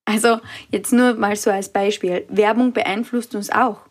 Also 0.06 0.42
jetzt 0.70 0.92
nur 0.92 1.16
mal 1.16 1.36
so 1.36 1.50
als 1.50 1.72
Beispiel. 1.72 2.26
Werbung 2.30 2.74
beeinflusst 2.74 3.36
uns 3.36 3.50
auch. 3.50 3.88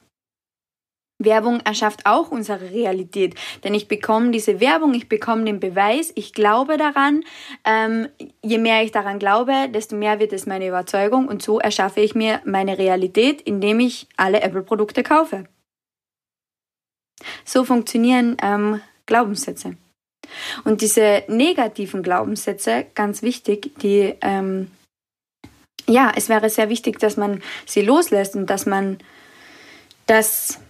Werbung 1.18 1.60
erschafft 1.60 2.06
auch 2.06 2.30
unsere 2.30 2.70
Realität. 2.70 3.34
Denn 3.64 3.74
ich 3.74 3.88
bekomme 3.88 4.30
diese 4.30 4.60
Werbung, 4.60 4.94
ich 4.94 5.08
bekomme 5.08 5.44
den 5.44 5.60
Beweis, 5.60 6.12
ich 6.14 6.32
glaube 6.32 6.76
daran. 6.76 7.24
Ähm, 7.64 8.08
je 8.42 8.58
mehr 8.58 8.82
ich 8.82 8.92
daran 8.92 9.18
glaube, 9.18 9.68
desto 9.68 9.96
mehr 9.96 10.18
wird 10.18 10.32
es 10.32 10.46
meine 10.46 10.66
Überzeugung 10.66 11.28
und 11.28 11.42
so 11.42 11.58
erschaffe 11.60 12.00
ich 12.00 12.14
mir 12.14 12.40
meine 12.44 12.78
Realität, 12.78 13.40
indem 13.42 13.80
ich 13.80 14.08
alle 14.16 14.40
Apple-Produkte 14.42 15.02
kaufe. 15.02 15.44
So 17.44 17.64
funktionieren 17.64 18.36
ähm, 18.42 18.80
Glaubenssätze. 19.06 19.76
Und 20.64 20.80
diese 20.80 21.24
negativen 21.28 22.02
Glaubenssätze, 22.02 22.86
ganz 22.94 23.22
wichtig, 23.22 23.72
die, 23.80 24.14
ähm, 24.20 24.70
ja, 25.86 26.12
es 26.16 26.28
wäre 26.28 26.48
sehr 26.48 26.68
wichtig, 26.68 26.98
dass 26.98 27.16
man 27.16 27.42
sie 27.66 27.82
loslässt 27.82 28.36
und 28.36 28.46
dass 28.46 28.66
man 28.66 28.98
das 30.06 30.60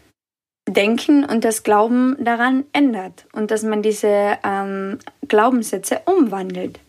Denken 0.72 1.24
und 1.24 1.44
das 1.44 1.62
Glauben 1.62 2.16
daran 2.22 2.64
ändert 2.72 3.26
und 3.32 3.50
dass 3.50 3.62
man 3.62 3.82
diese 3.82 4.38
ähm, 4.44 4.98
Glaubenssätze 5.26 6.02
umwandelt. 6.04 6.80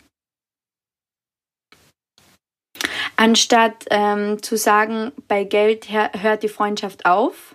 Anstatt 3.16 3.86
ähm, 3.90 4.42
zu 4.42 4.56
sagen, 4.56 5.12
bei 5.28 5.44
Geld 5.44 5.88
hört 5.90 6.42
die 6.42 6.48
Freundschaft 6.48 7.06
auf, 7.06 7.54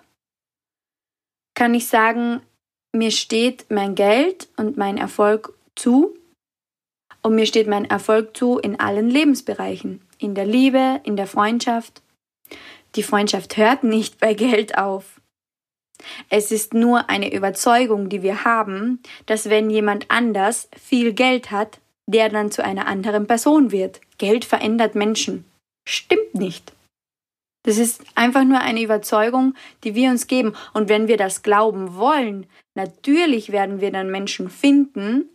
kann 1.54 1.74
ich 1.74 1.88
sagen, 1.88 2.42
mir 2.96 3.12
steht 3.12 3.70
mein 3.70 3.96
Geld 3.96 4.48
und 4.56 4.78
mein 4.78 4.98
Erfolg 4.98 5.54
zu 5.76 6.18
und 7.22 7.36
mir 7.36 7.46
steht 7.46 7.68
mein 7.68 7.86
Erfolg 7.86 8.36
zu 8.36 8.58
in 8.60 8.80
allen 8.80 9.10
Lebensbereichen. 9.10 10.02
in 10.20 10.36
der 10.36 10.46
Liebe, 10.46 11.00
in 11.04 11.16
der 11.16 11.28
Freundschaft. 11.28 12.02
Die 12.96 13.04
Freundschaft 13.04 13.58
hört 13.58 13.84
nicht 13.84 14.20
bei 14.20 14.34
Geld 14.34 14.78
auf. 14.78 15.19
Es 16.30 16.52
ist 16.52 16.74
nur 16.74 17.10
eine 17.10 17.34
Überzeugung, 17.34 18.10
die 18.10 18.22
wir 18.22 18.46
haben, 18.46 19.02
dass 19.26 19.50
wenn 19.50 19.70
jemand 19.70 20.06
anders 20.10 20.70
viel 20.80 21.14
Geld 21.14 21.52
hat, 21.52 21.80
der 22.08 22.30
dann 22.30 22.52
zu 22.52 22.64
einer 22.64 22.88
anderen 22.88 23.28
Person 23.28 23.72
wird. 23.72 24.02
Geld 24.18 24.46
verändert 24.46 24.96
Menschen. 24.96 25.46
Stimmt 25.88 26.34
nicht. 26.34 26.74
Das 27.64 27.78
ist 27.78 28.04
einfach 28.16 28.46
nur 28.46 28.62
eine 28.62 28.82
Überzeugung, 28.82 29.54
die 29.84 29.94
wir 29.94 30.10
uns 30.10 30.28
geben. 30.28 30.56
Und 30.74 30.90
wenn 30.90 31.08
wir 31.08 31.18
das 31.18 31.44
glauben 31.44 31.96
wollen, 31.96 32.46
natürlich 32.76 33.52
werden 33.52 33.82
wir 33.82 33.92
dann 33.92 34.10
Menschen 34.10 34.50
finden, 34.50 35.30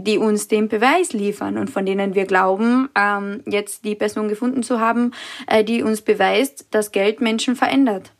die 0.00 0.18
uns 0.18 0.48
den 0.48 0.68
Beweis 0.68 1.12
liefern 1.12 1.58
und 1.58 1.70
von 1.70 1.84
denen 1.84 2.14
wir 2.14 2.24
glauben, 2.24 2.88
ähm, 2.94 3.42
jetzt 3.46 3.84
die 3.84 3.96
Person 3.96 4.28
gefunden 4.28 4.62
zu 4.62 4.80
haben, 4.80 5.12
äh, 5.46 5.64
die 5.64 5.82
uns 5.82 6.02
beweist, 6.02 6.66
dass 6.70 6.92
Geld 6.92 7.20
Menschen 7.20 7.56
verändert. 7.56 8.12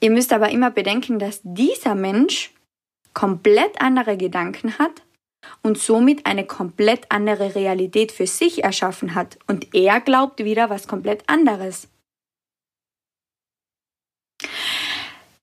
Ihr 0.00 0.10
müsst 0.10 0.32
aber 0.32 0.50
immer 0.50 0.70
bedenken, 0.70 1.18
dass 1.18 1.40
dieser 1.42 1.94
Mensch 1.94 2.52
komplett 3.14 3.80
andere 3.80 4.16
Gedanken 4.16 4.78
hat 4.78 5.02
und 5.62 5.78
somit 5.78 6.26
eine 6.26 6.46
komplett 6.46 7.10
andere 7.10 7.54
Realität 7.54 8.12
für 8.12 8.26
sich 8.26 8.64
erschaffen 8.64 9.14
hat 9.14 9.38
und 9.46 9.74
er 9.74 10.00
glaubt 10.00 10.44
wieder 10.44 10.70
was 10.70 10.86
komplett 10.86 11.28
anderes. 11.28 11.88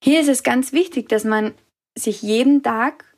Hier 0.01 0.21
ist 0.21 0.29
es 0.29 0.43
ganz 0.43 0.71
wichtig, 0.71 1.09
dass 1.09 1.23
man 1.23 1.55
sich 1.97 2.21
jeden 2.21 2.61
Tag 2.61 3.15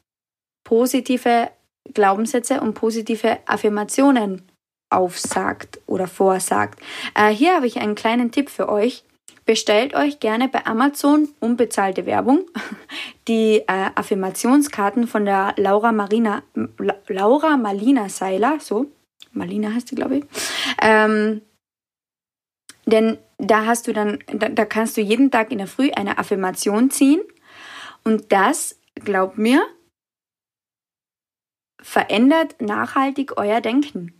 positive 0.63 1.51
Glaubenssätze 1.93 2.61
und 2.61 2.73
positive 2.75 3.39
Affirmationen 3.45 4.43
aufsagt 4.89 5.81
oder 5.85 6.07
vorsagt. 6.07 6.79
Äh, 7.13 7.29
hier 7.29 7.55
habe 7.55 7.67
ich 7.67 7.79
einen 7.79 7.95
kleinen 7.95 8.31
Tipp 8.31 8.49
für 8.49 8.69
euch. 8.69 9.03
Bestellt 9.47 9.95
euch 9.95 10.19
gerne 10.19 10.49
bei 10.49 10.65
Amazon 10.65 11.29
unbezahlte 11.39 12.05
Werbung 12.05 12.45
die 13.29 13.59
äh, 13.59 13.89
Affirmationskarten 13.95 15.07
von 15.07 15.23
der 15.23 15.53
Laura 15.55 15.93
Marina 15.93 16.43
La, 16.77 16.95
Laura 17.07 17.55
Malina 17.55 18.09
Seiler, 18.09 18.59
so 18.59 18.91
Malina 19.31 19.73
heißt 19.73 19.87
sie 19.87 19.95
glaube 19.95 20.17
ich. 20.17 20.25
Ähm, 20.81 21.41
denn 22.87 23.19
da 23.37 23.65
hast 23.65 23.87
du 23.87 23.93
dann, 23.93 24.19
da, 24.27 24.49
da 24.49 24.65
kannst 24.65 24.97
du 24.97 25.01
jeden 25.01 25.31
Tag 25.31 25.49
in 25.53 25.59
der 25.59 25.67
Früh 25.67 25.91
eine 25.91 26.17
Affirmation 26.17 26.91
ziehen 26.91 27.21
und 28.03 28.33
das, 28.33 28.77
glaub 28.95 29.37
mir, 29.37 29.65
verändert 31.81 32.61
nachhaltig 32.61 33.37
euer 33.37 33.61
Denken. 33.61 34.13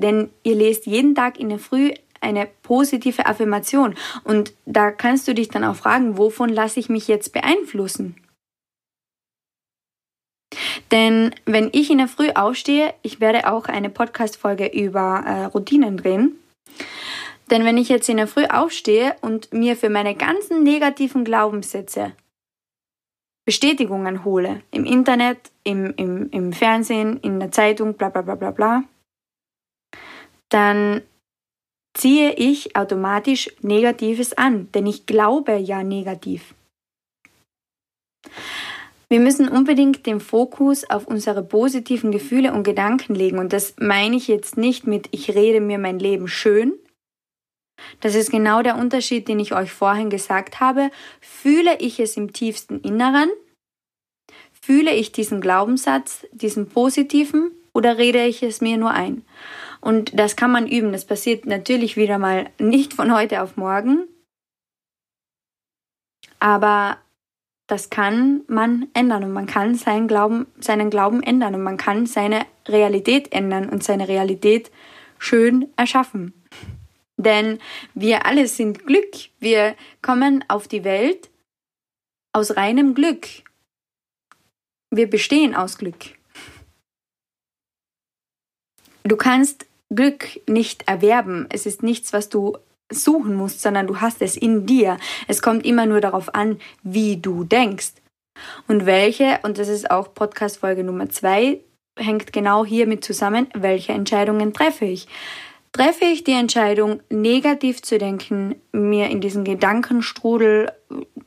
Denn 0.00 0.32
ihr 0.42 0.56
lest 0.56 0.86
jeden 0.86 1.14
Tag 1.14 1.38
in 1.38 1.50
der 1.50 1.60
Früh 1.60 1.92
eine 2.20 2.48
positive 2.62 3.26
Affirmation. 3.26 3.94
Und 4.24 4.52
da 4.66 4.90
kannst 4.90 5.28
du 5.28 5.34
dich 5.34 5.48
dann 5.48 5.64
auch 5.64 5.76
fragen, 5.76 6.18
wovon 6.18 6.48
lasse 6.48 6.80
ich 6.80 6.88
mich 6.88 7.08
jetzt 7.08 7.32
beeinflussen? 7.32 8.16
Denn 10.90 11.34
wenn 11.44 11.68
ich 11.72 11.90
in 11.90 11.98
der 11.98 12.08
Früh 12.08 12.30
aufstehe, 12.30 12.94
ich 13.02 13.20
werde 13.20 13.50
auch 13.50 13.66
eine 13.66 13.90
Podcast-Folge 13.90 14.66
über 14.66 15.22
äh, 15.26 15.44
Routinen 15.44 15.98
drehen. 15.98 16.38
Denn 17.50 17.64
wenn 17.64 17.78
ich 17.78 17.88
jetzt 17.88 18.08
in 18.08 18.16
der 18.16 18.26
Früh 18.26 18.44
aufstehe 18.44 19.16
und 19.20 19.52
mir 19.52 19.76
für 19.76 19.90
meine 19.90 20.14
ganzen 20.14 20.62
negativen 20.62 21.24
Glaubenssätze 21.24 22.12
Bestätigungen 23.46 24.24
hole, 24.24 24.62
im 24.70 24.84
Internet, 24.84 25.38
im, 25.64 25.94
im, 25.96 26.28
im 26.30 26.52
Fernsehen, 26.52 27.18
in 27.20 27.40
der 27.40 27.50
Zeitung, 27.50 27.94
bla 27.94 28.10
bla 28.10 28.20
bla 28.20 28.34
bla 28.34 28.50
bla, 28.50 28.84
dann 30.50 31.00
ziehe 31.98 32.32
ich 32.34 32.76
automatisch 32.76 33.50
Negatives 33.60 34.32
an, 34.32 34.70
denn 34.72 34.86
ich 34.86 35.06
glaube 35.06 35.56
ja 35.56 35.82
negativ. 35.82 36.54
Wir 39.08 39.20
müssen 39.20 39.48
unbedingt 39.48 40.06
den 40.06 40.20
Fokus 40.20 40.88
auf 40.88 41.06
unsere 41.06 41.42
positiven 41.42 42.12
Gefühle 42.12 42.52
und 42.52 42.62
Gedanken 42.62 43.14
legen. 43.14 43.38
Und 43.38 43.52
das 43.52 43.74
meine 43.78 44.16
ich 44.16 44.28
jetzt 44.28 44.56
nicht 44.56 44.86
mit, 44.86 45.08
ich 45.12 45.34
rede 45.34 45.60
mir 45.60 45.78
mein 45.78 45.98
Leben 45.98 46.28
schön. 46.28 46.74
Das 48.00 48.14
ist 48.14 48.30
genau 48.30 48.62
der 48.62 48.76
Unterschied, 48.76 49.26
den 49.28 49.40
ich 49.40 49.54
euch 49.54 49.72
vorhin 49.72 50.10
gesagt 50.10 50.60
habe. 50.60 50.90
Fühle 51.20 51.78
ich 51.78 52.00
es 52.00 52.16
im 52.16 52.32
tiefsten 52.32 52.80
Inneren? 52.80 53.30
Fühle 54.52 54.92
ich 54.94 55.10
diesen 55.10 55.40
Glaubenssatz, 55.40 56.26
diesen 56.32 56.68
positiven, 56.68 57.52
oder 57.72 57.96
rede 57.96 58.26
ich 58.26 58.42
es 58.42 58.60
mir 58.60 58.76
nur 58.76 58.90
ein? 58.90 59.24
Und 59.80 60.18
das 60.18 60.36
kann 60.36 60.50
man 60.50 60.66
üben. 60.66 60.92
Das 60.92 61.04
passiert 61.04 61.46
natürlich 61.46 61.96
wieder 61.96 62.18
mal 62.18 62.50
nicht 62.58 62.94
von 62.94 63.14
heute 63.14 63.42
auf 63.42 63.56
morgen. 63.56 64.08
Aber 66.40 66.98
das 67.68 67.90
kann 67.90 68.42
man 68.48 68.88
ändern 68.94 69.24
und 69.24 69.32
man 69.32 69.46
kann 69.46 69.74
seinen 69.74 70.08
Glauben, 70.08 70.46
seinen 70.58 70.88
Glauben 70.88 71.22
ändern 71.22 71.54
und 71.54 71.62
man 71.62 71.76
kann 71.76 72.06
seine 72.06 72.46
Realität 72.66 73.32
ändern 73.32 73.68
und 73.68 73.84
seine 73.84 74.08
Realität 74.08 74.70
schön 75.18 75.68
erschaffen. 75.76 76.32
Denn 77.18 77.58
wir 77.94 78.26
alle 78.26 78.46
sind 78.46 78.86
Glück. 78.86 79.12
Wir 79.38 79.76
kommen 80.00 80.44
auf 80.48 80.66
die 80.66 80.84
Welt 80.84 81.28
aus 82.32 82.56
reinem 82.56 82.94
Glück. 82.94 83.26
Wir 84.90 85.10
bestehen 85.10 85.54
aus 85.54 85.76
Glück. 85.76 86.16
Du 89.02 89.16
kannst 89.16 89.66
Glück 89.94 90.40
nicht 90.48 90.88
erwerben. 90.88 91.46
Es 91.50 91.66
ist 91.66 91.82
nichts, 91.82 92.12
was 92.12 92.28
du 92.28 92.58
suchen 92.90 93.34
musst, 93.34 93.60
sondern 93.60 93.86
du 93.86 94.00
hast 94.00 94.22
es 94.22 94.36
in 94.36 94.66
dir. 94.66 94.98
Es 95.26 95.42
kommt 95.42 95.64
immer 95.64 95.86
nur 95.86 96.00
darauf 96.00 96.34
an, 96.34 96.58
wie 96.82 97.16
du 97.16 97.44
denkst. 97.44 97.92
Und 98.66 98.86
welche, 98.86 99.40
und 99.42 99.58
das 99.58 99.68
ist 99.68 99.90
auch 99.90 100.14
Podcast 100.14 100.58
Folge 100.58 100.84
Nummer 100.84 101.08
zwei, 101.08 101.60
hängt 101.98 102.32
genau 102.32 102.64
hiermit 102.64 103.04
zusammen, 103.04 103.48
welche 103.54 103.92
Entscheidungen 103.92 104.52
treffe 104.52 104.84
ich. 104.84 105.08
Treffe 105.72 106.06
ich 106.06 106.24
die 106.24 106.32
Entscheidung, 106.32 107.00
negativ 107.10 107.82
zu 107.82 107.98
denken, 107.98 108.54
mir 108.72 109.10
in 109.10 109.20
diesen 109.20 109.44
Gedankenstrudel, 109.44 110.72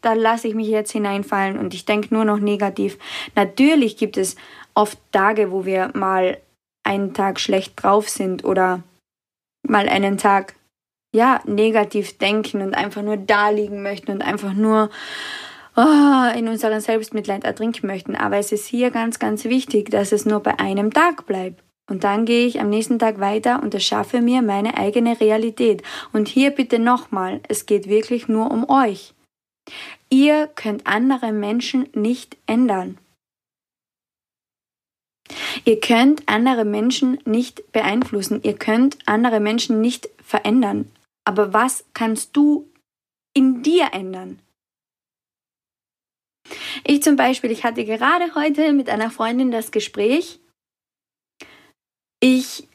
da 0.02 0.14
lasse 0.14 0.48
ich 0.48 0.56
mich 0.56 0.68
jetzt 0.68 0.92
hineinfallen 0.92 1.60
und 1.60 1.74
ich 1.74 1.86
denke 1.86 2.14
nur 2.14 2.26
noch 2.26 2.40
negativ. 2.40 2.98
Natürlich 3.36 3.98
gibt 3.98 4.18
es 4.18 4.36
oft 4.74 4.98
Tage, 5.12 5.52
wo 5.52 5.66
wir 5.66 5.92
mal 5.94 6.38
einen 6.84 7.14
Tag 7.14 7.40
schlecht 7.40 7.82
drauf 7.82 8.10
sind 8.10 8.44
oder 8.44 8.84
mal 9.68 9.88
einen 9.88 10.18
Tag 10.18 10.56
ja 11.14 11.42
negativ 11.46 12.18
denken 12.18 12.62
und 12.62 12.76
einfach 12.76 13.02
nur 13.02 13.18
da 13.18 13.50
liegen 13.50 13.84
möchten 13.84 14.12
und 14.12 14.22
einfach 14.22 14.54
nur 14.54 14.90
oh, 15.76 16.38
in 16.38 16.48
unserem 16.48 16.80
Selbstmitleid 16.80 17.44
ertrinken 17.44 17.88
möchten. 17.88 18.16
Aber 18.16 18.38
es 18.38 18.52
ist 18.52 18.66
hier 18.66 18.92
ganz, 18.92 19.20
ganz 19.20 19.46
wichtig, 19.46 19.90
dass 19.90 20.12
es 20.12 20.26
nur 20.26 20.40
bei 20.42 20.60
einem 20.60 20.92
Tag 20.92 21.26
bleibt. 21.26 21.64
Und 21.90 22.04
dann 22.06 22.26
gehe 22.26 22.48
ich 22.48 22.62
am 22.62 22.70
nächsten 22.70 23.00
Tag 23.00 23.20
weiter 23.20 23.62
und 23.62 23.74
erschaffe 23.74 24.22
mir 24.22 24.42
meine 24.42 24.78
eigene 24.78 25.20
Realität. 25.20 25.84
Und 26.14 26.30
hier 26.30 26.52
bitte 26.52 26.80
nochmal, 26.80 27.42
es 27.50 27.66
geht 27.66 27.90
wirklich 27.90 28.28
nur 28.30 28.50
um 28.50 28.70
euch. 28.70 29.14
Ihr 30.10 30.48
könnt 30.48 30.88
andere 30.88 31.32
Menschen 31.34 31.90
nicht 31.94 32.38
ändern. 32.48 32.98
Ihr 35.66 35.80
könnt 35.80 36.28
andere 36.28 36.66
Menschen 36.66 37.20
nicht 37.26 37.72
beeinflussen, 37.72 38.42
ihr 38.44 38.58
könnt 38.58 38.98
andere 39.06 39.40
Menschen 39.40 39.82
nicht 39.82 40.10
verändern. 40.24 40.92
Aber 41.26 41.54
was 41.54 41.86
kannst 41.94 42.36
du 42.36 42.70
in 43.34 43.64
dir 43.64 43.90
ändern? 43.94 44.40
Ich 46.86 47.04
zum 47.04 47.16
Beispiel, 47.16 47.52
ich 47.52 47.64
hatte 47.64 47.86
gerade 47.86 48.36
heute 48.36 48.74
mit 48.74 48.90
einer 48.90 49.12
Freundin 49.12 49.52
das 49.52 49.72
Gespräch, 49.72 50.40
ich, 52.20 52.68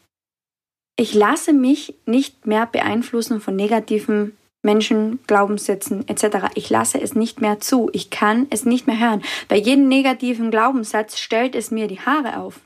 ich 0.96 1.14
lasse 1.14 1.52
mich 1.52 1.94
nicht 2.04 2.46
mehr 2.46 2.66
beeinflussen 2.66 3.40
von 3.40 3.56
negativen 3.56 4.36
Menschen, 4.66 5.20
Glaubenssätzen 5.26 6.06
etc. 6.08 6.48
Ich 6.54 6.68
lasse 6.68 7.00
es 7.00 7.14
nicht 7.14 7.40
mehr 7.40 7.60
zu. 7.60 7.88
Ich 7.94 8.10
kann 8.10 8.46
es 8.50 8.66
nicht 8.66 8.86
mehr 8.86 8.98
hören. 9.00 9.22
Bei 9.48 9.56
jedem 9.56 9.88
negativen 9.88 10.50
Glaubenssatz 10.50 11.18
stellt 11.18 11.54
es 11.54 11.70
mir 11.70 11.86
die 11.86 12.00
Haare 12.00 12.38
auf. 12.38 12.60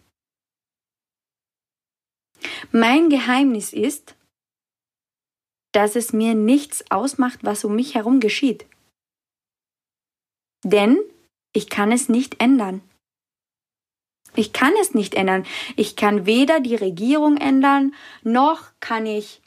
Mein 2.73 3.09
Geheimnis 3.11 3.73
ist, 3.73 4.17
dass 5.73 5.95
es 5.95 6.13
mir 6.13 6.35
nichts 6.35 6.91
ausmacht, 6.91 7.41
was 7.43 7.65
um 7.65 7.77
mich 7.77 7.95
herum 7.95 8.19
geschieht. 8.19 8.67
Denn 10.65 10.99
ich 11.53 11.69
kann 11.69 11.93
es 11.93 12.09
nicht 12.09 12.41
ändern. 12.41 12.83
Ich 14.37 14.53
kann 14.53 14.73
es 14.81 14.95
nicht 14.95 15.15
ändern. 15.15 15.45
Ich 15.77 15.97
kann 15.97 16.27
weder 16.27 16.61
die 16.61 16.77
Regierung 16.77 17.37
ändern, 17.37 17.95
noch 18.23 18.71
kann 18.81 19.07
ich 19.07 19.39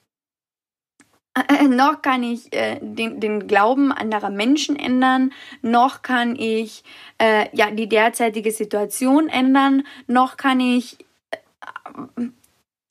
äh, 1.35 1.67
noch 1.67 2.01
kann 2.01 2.23
ich 2.23 2.53
äh, 2.53 2.79
den, 2.81 3.19
den 3.19 3.47
Glauben 3.47 3.91
anderer 3.91 4.29
Menschen 4.29 4.75
ändern, 4.75 5.33
noch 5.61 6.01
kann 6.01 6.35
ich 6.35 6.83
äh, 7.17 7.47
ja 7.55 7.71
die 7.71 7.89
derzeitige 7.89 8.51
Situation 8.51 9.29
ändern, 9.29 9.85
noch 10.07 10.37
kann 10.37 10.59
ich 10.59 10.97
äh, 11.31 12.27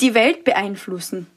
die 0.00 0.14
Welt 0.14 0.44
beeinflussen. 0.44 1.28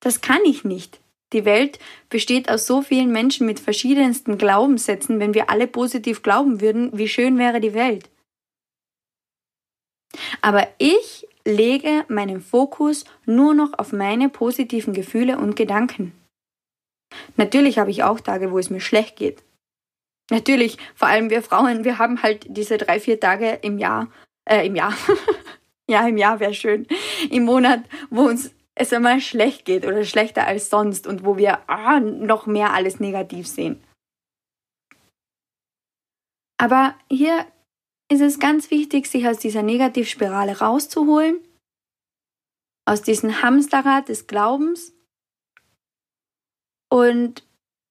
Das 0.00 0.20
kann 0.20 0.40
ich 0.44 0.64
nicht. 0.64 1.00
Die 1.32 1.44
Welt 1.44 1.78
besteht 2.08 2.50
aus 2.50 2.66
so 2.66 2.82
vielen 2.82 3.10
Menschen 3.10 3.46
mit 3.46 3.58
verschiedensten 3.58 4.36
Glaubenssätzen. 4.36 5.18
Wenn 5.18 5.34
wir 5.34 5.48
alle 5.48 5.66
positiv 5.66 6.22
glauben 6.22 6.60
würden, 6.60 6.96
wie 6.96 7.08
schön 7.08 7.38
wäre 7.38 7.60
die 7.60 7.74
Welt. 7.74 8.10
Aber 10.42 10.68
ich 10.78 11.26
lege 11.44 12.04
meinen 12.08 12.40
Fokus 12.40 13.04
nur 13.26 13.54
noch 13.54 13.78
auf 13.78 13.92
meine 13.92 14.28
positiven 14.28 14.92
Gefühle 14.92 15.38
und 15.38 15.56
Gedanken. 15.56 16.12
Natürlich 17.36 17.78
habe 17.78 17.90
ich 17.90 18.02
auch 18.02 18.20
Tage, 18.20 18.52
wo 18.52 18.58
es 18.58 18.70
mir 18.70 18.80
schlecht 18.80 19.16
geht. 19.16 19.42
Natürlich, 20.30 20.78
vor 20.94 21.08
allem 21.08 21.30
wir 21.30 21.42
Frauen, 21.42 21.84
wir 21.84 21.98
haben 21.98 22.22
halt 22.22 22.46
diese 22.48 22.78
drei, 22.78 23.00
vier 23.00 23.20
Tage 23.20 23.58
im 23.62 23.78
Jahr, 23.78 24.08
äh, 24.48 24.66
im 24.66 24.76
Jahr, 24.76 24.94
ja, 25.88 26.06
im 26.06 26.16
Jahr 26.16 26.40
wäre 26.40 26.54
schön, 26.54 26.86
im 27.30 27.44
Monat, 27.44 27.80
wo 28.10 28.22
uns 28.22 28.54
es 28.74 28.92
einmal 28.92 29.20
schlecht 29.20 29.64
geht 29.64 29.84
oder 29.84 30.04
schlechter 30.04 30.46
als 30.46 30.70
sonst 30.70 31.06
und 31.06 31.24
wo 31.24 31.36
wir 31.36 31.68
ah, 31.68 32.00
noch 32.00 32.46
mehr 32.46 32.72
alles 32.72 33.00
negativ 33.00 33.46
sehen. 33.46 33.82
Aber 36.56 36.94
hier 37.10 37.44
ist 38.12 38.20
es 38.20 38.38
ganz 38.38 38.70
wichtig, 38.70 39.06
sich 39.06 39.26
aus 39.26 39.38
dieser 39.38 39.62
Negativspirale 39.62 40.58
rauszuholen, 40.58 41.40
aus 42.84 43.02
diesem 43.02 43.42
Hamsterrad 43.42 44.08
des 44.08 44.26
Glaubens 44.26 44.92
und 46.90 47.42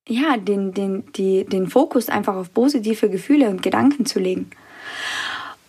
ja, 0.08 0.38
den, 0.38 0.74
den, 0.74 1.12
die, 1.14 1.46
den 1.46 1.68
Fokus 1.68 2.10
einfach 2.10 2.36
auf 2.36 2.54
positive 2.54 3.10
Gefühle 3.10 3.50
und 3.50 3.64
Gedanken 3.64 4.06
zu 4.06 4.20
legen. 4.20 4.52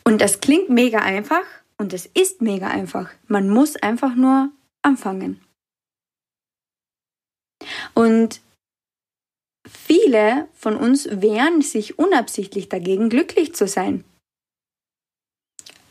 Und 0.05 0.21
das 0.21 0.41
klingt 0.41 0.69
mega 0.69 0.99
einfach 0.99 1.45
und 1.79 1.93
es 1.93 2.07
ist 2.07 2.43
mega 2.43 2.69
einfach. 2.69 3.11
Man 3.29 3.49
muss 3.49 3.77
einfach 3.77 4.15
nur 4.15 4.51
anfangen. 4.83 5.41
Und 7.95 8.41
viele 9.67 10.49
von 10.55 10.77
uns 10.77 11.09
wehren 11.11 11.63
sich 11.63 11.99
unabsichtlich 11.99 12.69
dagegen, 12.69 13.09
glücklich 13.09 13.55
zu 13.55 13.69
sein, 13.69 14.05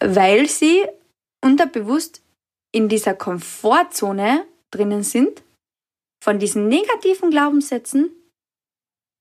weil 0.01 0.47
sie 0.47 0.83
unterbewusst 1.43 2.21
in 2.71 2.89
dieser 2.89 3.13
Komfortzone 3.13 4.45
drinnen 4.71 5.03
sind, 5.03 5.43
von 6.23 6.39
diesen 6.39 6.67
negativen 6.67 7.31
Glaubenssätzen, 7.31 8.11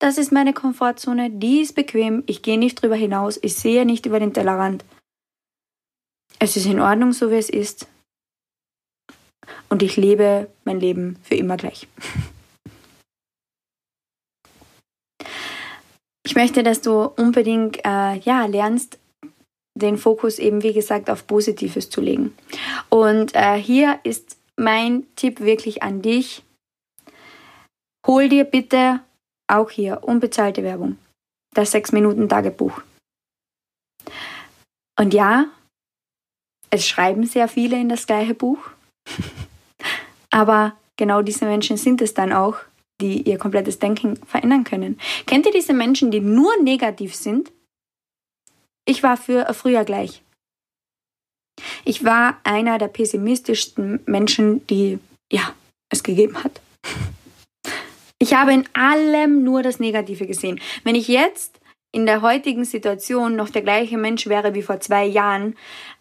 das 0.00 0.18
ist 0.18 0.32
meine 0.32 0.52
Komfortzone, 0.52 1.30
die 1.30 1.60
ist 1.60 1.74
bequem, 1.74 2.24
ich 2.26 2.42
gehe 2.42 2.58
nicht 2.58 2.80
drüber 2.80 2.96
hinaus, 2.96 3.38
ich 3.42 3.54
sehe 3.54 3.84
nicht 3.84 4.06
über 4.06 4.18
den 4.18 4.32
Tellerrand. 4.32 4.84
Es 6.38 6.56
ist 6.56 6.66
in 6.66 6.80
Ordnung, 6.80 7.12
so 7.12 7.30
wie 7.30 7.36
es 7.36 7.50
ist 7.50 7.86
und 9.68 9.82
ich 9.82 9.96
lebe 9.96 10.50
mein 10.64 10.80
Leben 10.80 11.16
für 11.22 11.34
immer 11.34 11.56
gleich. 11.56 11.88
Ich 16.24 16.36
möchte, 16.36 16.62
dass 16.62 16.80
du 16.80 17.04
unbedingt 17.04 17.78
äh, 17.84 18.16
ja, 18.18 18.46
lernst, 18.46 18.98
den 19.74 19.98
Fokus 19.98 20.38
eben, 20.38 20.62
wie 20.62 20.72
gesagt, 20.72 21.10
auf 21.10 21.26
Positives 21.26 21.90
zu 21.90 22.00
legen. 22.00 22.36
Und 22.88 23.34
äh, 23.34 23.56
hier 23.56 24.00
ist 24.02 24.36
mein 24.56 25.06
Tipp 25.16 25.40
wirklich 25.40 25.82
an 25.82 26.02
dich. 26.02 26.42
Hol 28.06 28.28
dir 28.28 28.44
bitte 28.44 29.00
auch 29.48 29.70
hier 29.70 30.02
unbezahlte 30.02 30.62
Werbung. 30.62 30.96
Das 31.54 31.74
6-Minuten-Tagebuch. 31.74 32.80
Und 34.98 35.14
ja, 35.14 35.46
es 36.70 36.86
schreiben 36.86 37.24
sehr 37.24 37.48
viele 37.48 37.80
in 37.80 37.88
das 37.88 38.06
gleiche 38.06 38.34
Buch. 38.34 38.58
Aber 40.30 40.76
genau 40.96 41.22
diese 41.22 41.44
Menschen 41.44 41.76
sind 41.76 42.00
es 42.00 42.14
dann 42.14 42.32
auch, 42.32 42.56
die 43.00 43.22
ihr 43.22 43.38
komplettes 43.38 43.78
Denken 43.78 44.16
verändern 44.16 44.64
können. 44.64 45.00
Kennt 45.26 45.46
ihr 45.46 45.52
diese 45.52 45.72
Menschen, 45.72 46.10
die 46.10 46.20
nur 46.20 46.52
negativ 46.62 47.14
sind? 47.14 47.50
Ich 48.90 49.04
war 49.04 49.16
für 49.16 49.46
früher 49.54 49.84
gleich. 49.84 50.20
Ich 51.84 52.04
war 52.04 52.40
einer 52.42 52.76
der 52.76 52.88
pessimistischsten 52.88 54.00
Menschen, 54.06 54.66
die 54.66 54.98
ja, 55.32 55.54
es 55.90 56.02
gegeben 56.02 56.42
hat. 56.42 56.60
Ich 58.18 58.34
habe 58.34 58.52
in 58.52 58.68
allem 58.72 59.44
nur 59.44 59.62
das 59.62 59.78
Negative 59.78 60.26
gesehen. 60.26 60.60
Wenn 60.82 60.96
ich 60.96 61.06
jetzt 61.06 61.60
in 61.92 62.04
der 62.04 62.20
heutigen 62.20 62.64
Situation 62.64 63.36
noch 63.36 63.50
der 63.50 63.62
gleiche 63.62 63.96
Mensch 63.96 64.26
wäre 64.26 64.54
wie 64.54 64.62
vor 64.62 64.80
zwei 64.80 65.04
Jahren, 65.04 65.56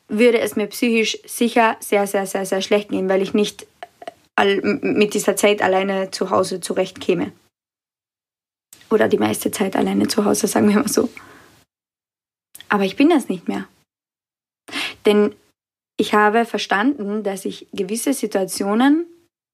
würde 0.07 0.39
es 0.39 0.55
mir 0.55 0.65
psychisch 0.65 1.19
sicher 1.27 1.77
sehr, 1.81 2.07
sehr, 2.07 2.25
sehr, 2.25 2.47
sehr 2.47 2.63
schlecht 2.63 2.89
gehen, 2.89 3.07
weil 3.07 3.21
ich 3.21 3.35
nicht 3.35 3.67
mit 4.71 5.13
dieser 5.13 5.35
Zeit 5.35 5.61
alleine 5.61 6.09
zu 6.09 6.31
Hause 6.31 6.59
zurechtkäme. 6.59 7.33
Oder 8.89 9.07
die 9.07 9.19
meiste 9.19 9.51
Zeit 9.51 9.75
alleine 9.75 10.07
zu 10.07 10.25
Hause, 10.25 10.47
sagen 10.47 10.69
wir 10.69 10.77
mal 10.77 10.87
so. 10.87 11.07
Aber 12.69 12.85
ich 12.85 12.95
bin 12.95 13.09
das 13.09 13.29
nicht 13.29 13.47
mehr. 13.47 13.67
Denn 15.05 15.35
ich 15.97 16.13
habe 16.13 16.45
verstanden, 16.45 17.23
dass 17.23 17.45
ich 17.45 17.67
gewisse 17.73 18.13
Situationen, 18.13 19.05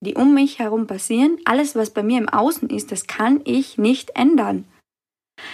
die 0.01 0.15
um 0.15 0.33
mich 0.33 0.59
herum 0.59 0.85
passieren, 0.85 1.39
alles, 1.45 1.75
was 1.75 1.89
bei 1.89 2.03
mir 2.03 2.19
im 2.19 2.29
Außen 2.29 2.69
ist, 2.69 2.91
das 2.91 3.07
kann 3.07 3.41
ich 3.45 3.77
nicht 3.77 4.11
ändern. 4.15 4.65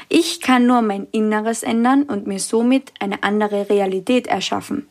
Ich 0.09 0.41
kann 0.41 0.67
nur 0.67 0.81
mein 0.81 1.07
Inneres 1.11 1.63
ändern 1.63 2.03
und 2.03 2.27
mir 2.27 2.39
somit 2.39 2.93
eine 2.99 3.23
andere 3.23 3.69
Realität 3.69 4.27
erschaffen. 4.27 4.87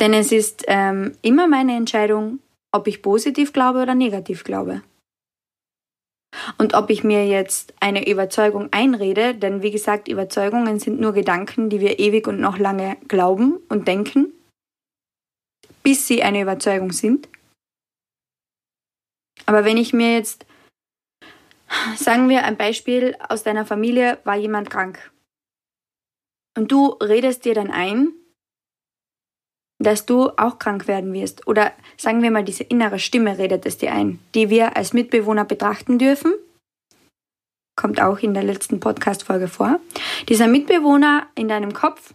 Denn 0.00 0.12
es 0.12 0.32
ist 0.32 0.64
ähm, 0.66 1.16
immer 1.22 1.46
meine 1.46 1.76
Entscheidung, 1.76 2.40
ob 2.72 2.86
ich 2.86 3.02
positiv 3.02 3.52
glaube 3.52 3.82
oder 3.82 3.94
negativ 3.94 4.44
glaube. 4.44 4.82
Und 6.58 6.74
ob 6.74 6.90
ich 6.90 7.04
mir 7.04 7.26
jetzt 7.26 7.74
eine 7.80 8.08
Überzeugung 8.08 8.68
einrede, 8.72 9.34
denn 9.34 9.62
wie 9.62 9.70
gesagt, 9.70 10.08
Überzeugungen 10.08 10.78
sind 10.78 11.00
nur 11.00 11.12
Gedanken, 11.12 11.70
die 11.70 11.80
wir 11.80 11.98
ewig 11.98 12.26
und 12.26 12.40
noch 12.40 12.58
lange 12.58 12.96
glauben 13.08 13.58
und 13.68 13.88
denken, 13.88 14.32
bis 15.82 16.06
sie 16.06 16.22
eine 16.22 16.40
Überzeugung 16.40 16.92
sind. 16.92 17.28
Aber 19.46 19.64
wenn 19.64 19.76
ich 19.76 19.92
mir 19.92 20.14
jetzt, 20.14 20.46
sagen 21.96 22.28
wir 22.28 22.44
ein 22.44 22.56
Beispiel 22.56 23.16
aus 23.28 23.42
deiner 23.42 23.66
Familie, 23.66 24.18
war 24.24 24.36
jemand 24.36 24.70
krank. 24.70 25.12
Und 26.56 26.70
du 26.70 26.88
redest 27.02 27.44
dir 27.44 27.54
dann 27.54 27.70
ein, 27.70 28.12
dass 29.78 30.06
du 30.06 30.30
auch 30.36 30.58
krank 30.58 30.86
werden 30.88 31.12
wirst. 31.12 31.46
Oder 31.46 31.72
sagen 31.96 32.22
wir 32.22 32.30
mal, 32.30 32.44
diese 32.44 32.64
innere 32.64 32.98
Stimme 32.98 33.38
redet 33.38 33.66
es 33.66 33.78
dir 33.78 33.92
ein, 33.92 34.18
die 34.34 34.50
wir 34.50 34.76
als 34.76 34.92
Mitbewohner 34.92 35.44
betrachten 35.44 35.98
dürfen. 35.98 36.32
Kommt 37.76 38.00
auch 38.00 38.18
in 38.20 38.34
der 38.34 38.44
letzten 38.44 38.78
Podcast-Folge 38.78 39.48
vor. 39.48 39.80
Dieser 40.28 40.46
Mitbewohner 40.46 41.26
in 41.34 41.48
deinem 41.48 41.72
Kopf 41.72 42.14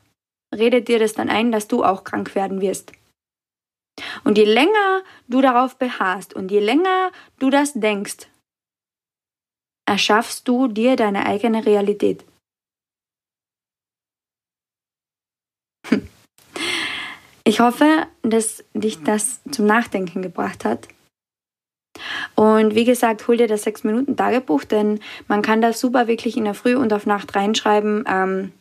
redet 0.55 0.87
dir 0.87 0.99
das 0.99 1.13
dann 1.13 1.29
ein, 1.29 1.51
dass 1.51 1.67
du 1.67 1.83
auch 1.83 2.03
krank 2.03 2.33
werden 2.33 2.61
wirst. 2.61 2.93
Und 4.23 4.37
je 4.37 4.45
länger 4.45 5.03
du 5.27 5.41
darauf 5.41 5.77
beharrst 5.77 6.33
und 6.33 6.51
je 6.51 6.61
länger 6.61 7.11
du 7.39 7.49
das 7.49 7.73
denkst, 7.73 8.27
erschaffst 9.85 10.47
du 10.47 10.67
dir 10.67 10.95
deine 10.95 11.25
eigene 11.25 11.65
Realität. 11.65 12.23
Ich 17.49 17.61
hoffe, 17.61 18.05
dass 18.21 18.63
dich 18.75 19.01
das 19.01 19.41
zum 19.49 19.65
Nachdenken 19.65 20.21
gebracht 20.21 20.65
hat. 20.65 20.87
Und 22.35 22.75
wie 22.75 22.85
gesagt, 22.85 23.27
hol 23.27 23.37
dir 23.37 23.47
das 23.47 23.65
6-Minuten-Tagebuch, 23.65 24.65
denn 24.65 24.99
man 25.27 25.41
kann 25.41 25.59
das 25.59 25.79
super 25.79 26.05
wirklich 26.05 26.37
in 26.37 26.43
der 26.43 26.53
Früh 26.53 26.75
und 26.75 26.93
auf 26.93 27.07
Nacht 27.07 27.35
reinschreiben. 27.35 28.03
Ähm, 28.07 28.51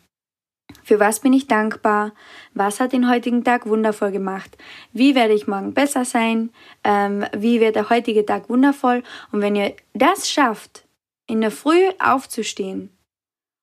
für 0.84 0.98
was 0.98 1.20
bin 1.20 1.34
ich 1.34 1.48
dankbar? 1.48 2.14
Was 2.54 2.80
hat 2.80 2.94
den 2.94 3.10
heutigen 3.10 3.44
Tag 3.44 3.66
wundervoll 3.66 4.10
gemacht? 4.10 4.56
Wie 4.94 5.14
werde 5.14 5.34
ich 5.34 5.46
morgen 5.46 5.74
besser 5.74 6.06
sein? 6.06 6.48
Ähm, 6.82 7.26
wie 7.36 7.60
wird 7.60 7.76
der 7.76 7.90
heutige 7.90 8.24
Tag 8.24 8.48
wundervoll? 8.48 9.02
Und 9.32 9.42
wenn 9.42 9.54
ihr 9.54 9.76
das 9.92 10.30
schafft, 10.30 10.86
in 11.26 11.42
der 11.42 11.50
Früh 11.50 11.90
aufzustehen 11.98 12.88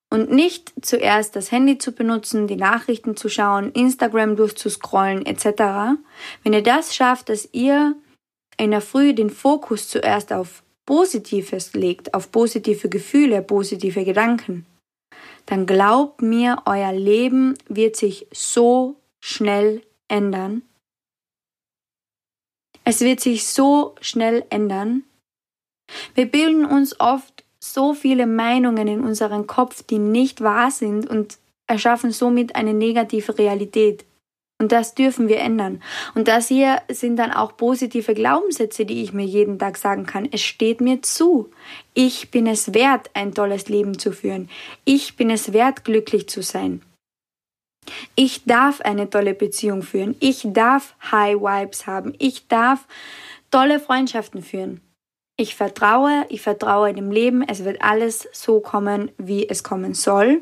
und 0.10 0.32
nicht 0.32 0.74
zuerst 0.82 1.36
das 1.36 1.52
Handy 1.52 1.78
zu 1.78 1.92
benutzen, 1.92 2.48
die 2.48 2.56
Nachrichten 2.56 3.18
zu 3.18 3.30
schauen, 3.30 3.72
Instagram 3.72 4.36
durchzuscrollen 4.36 5.26
etc. 5.26 6.00
Wenn 6.44 6.54
ihr 6.54 6.64
das 6.64 6.96
schafft, 6.96 7.30
dass 7.30 7.50
ihr 7.52 7.96
in 8.58 8.72
der 8.72 8.82
Früh 8.82 9.14
den 9.14 9.30
Fokus 9.30 9.90
zuerst 9.90 10.32
auf 10.32 10.64
Positives 10.86 11.74
legt, 11.74 12.14
auf 12.14 12.32
positive 12.32 12.90
Gefühle, 12.90 13.42
positive 13.42 14.06
Gedanken, 14.06 14.66
dann 15.46 15.66
glaubt 15.66 16.22
mir, 16.22 16.62
euer 16.66 16.94
Leben 16.94 17.58
wird 17.68 17.96
sich 17.96 18.28
so 18.32 18.96
schnell 19.24 19.82
ändern. 20.08 20.62
Es 22.84 23.02
wird 23.02 23.20
sich 23.20 23.48
so 23.48 23.96
schnell 24.00 24.46
ändern. 24.50 25.04
Wir 26.14 26.26
bilden 26.30 26.66
uns 26.66 27.00
oft 27.00 27.45
so 27.74 27.94
viele 27.94 28.28
Meinungen 28.28 28.88
in 28.88 29.02
unserem 29.02 29.48
Kopf, 29.48 29.84
die 29.84 30.00
nicht 30.00 30.42
wahr 30.42 30.72
sind 30.72 31.10
und 31.10 31.38
erschaffen 31.68 32.12
somit 32.12 32.56
eine 32.56 32.74
negative 32.74 33.38
Realität. 33.38 34.06
Und 34.58 34.72
das 34.72 34.96
dürfen 34.96 35.28
wir 35.28 35.40
ändern. 35.40 35.82
Und 36.14 36.30
das 36.30 36.48
hier 36.48 36.82
sind 36.90 37.18
dann 37.18 37.32
auch 37.32 37.58
positive 37.58 38.14
Glaubenssätze, 38.14 38.86
die 38.86 39.04
ich 39.04 39.12
mir 39.12 39.26
jeden 39.26 39.60
Tag 39.60 39.78
sagen 39.78 40.06
kann. 40.06 40.30
Es 40.32 40.42
steht 40.42 40.80
mir 40.80 41.02
zu. 41.02 41.50
Ich 41.94 42.32
bin 42.32 42.48
es 42.48 42.74
wert, 42.74 43.10
ein 43.14 43.34
tolles 43.34 43.68
Leben 43.68 44.00
zu 44.00 44.14
führen. 44.14 44.50
Ich 44.86 45.18
bin 45.18 45.30
es 45.30 45.52
wert, 45.52 45.84
glücklich 45.84 46.30
zu 46.30 46.42
sein. 46.42 46.82
Ich 48.16 48.46
darf 48.46 48.80
eine 48.82 49.10
tolle 49.10 49.34
Beziehung 49.34 49.82
führen. 49.82 50.16
Ich 50.22 50.42
darf 50.46 50.96
High 51.12 51.36
Vibes 51.36 51.86
haben. 51.86 52.14
Ich 52.18 52.48
darf 52.48 52.88
tolle 53.52 53.82
Freundschaften 53.82 54.42
führen. 54.42 54.82
Ich 55.38 55.56
vertraue, 55.56 56.26
ich 56.30 56.42
vertraue 56.42 56.94
dem 56.94 57.12
Leben. 57.12 57.44
Es 57.44 57.66
wird 57.66 57.82
alles 57.82 58.28
so 58.32 58.62
kommen, 58.62 59.12
wie 59.18 59.48
es 59.48 59.64
kommen 59.64 59.94
soll 59.94 60.42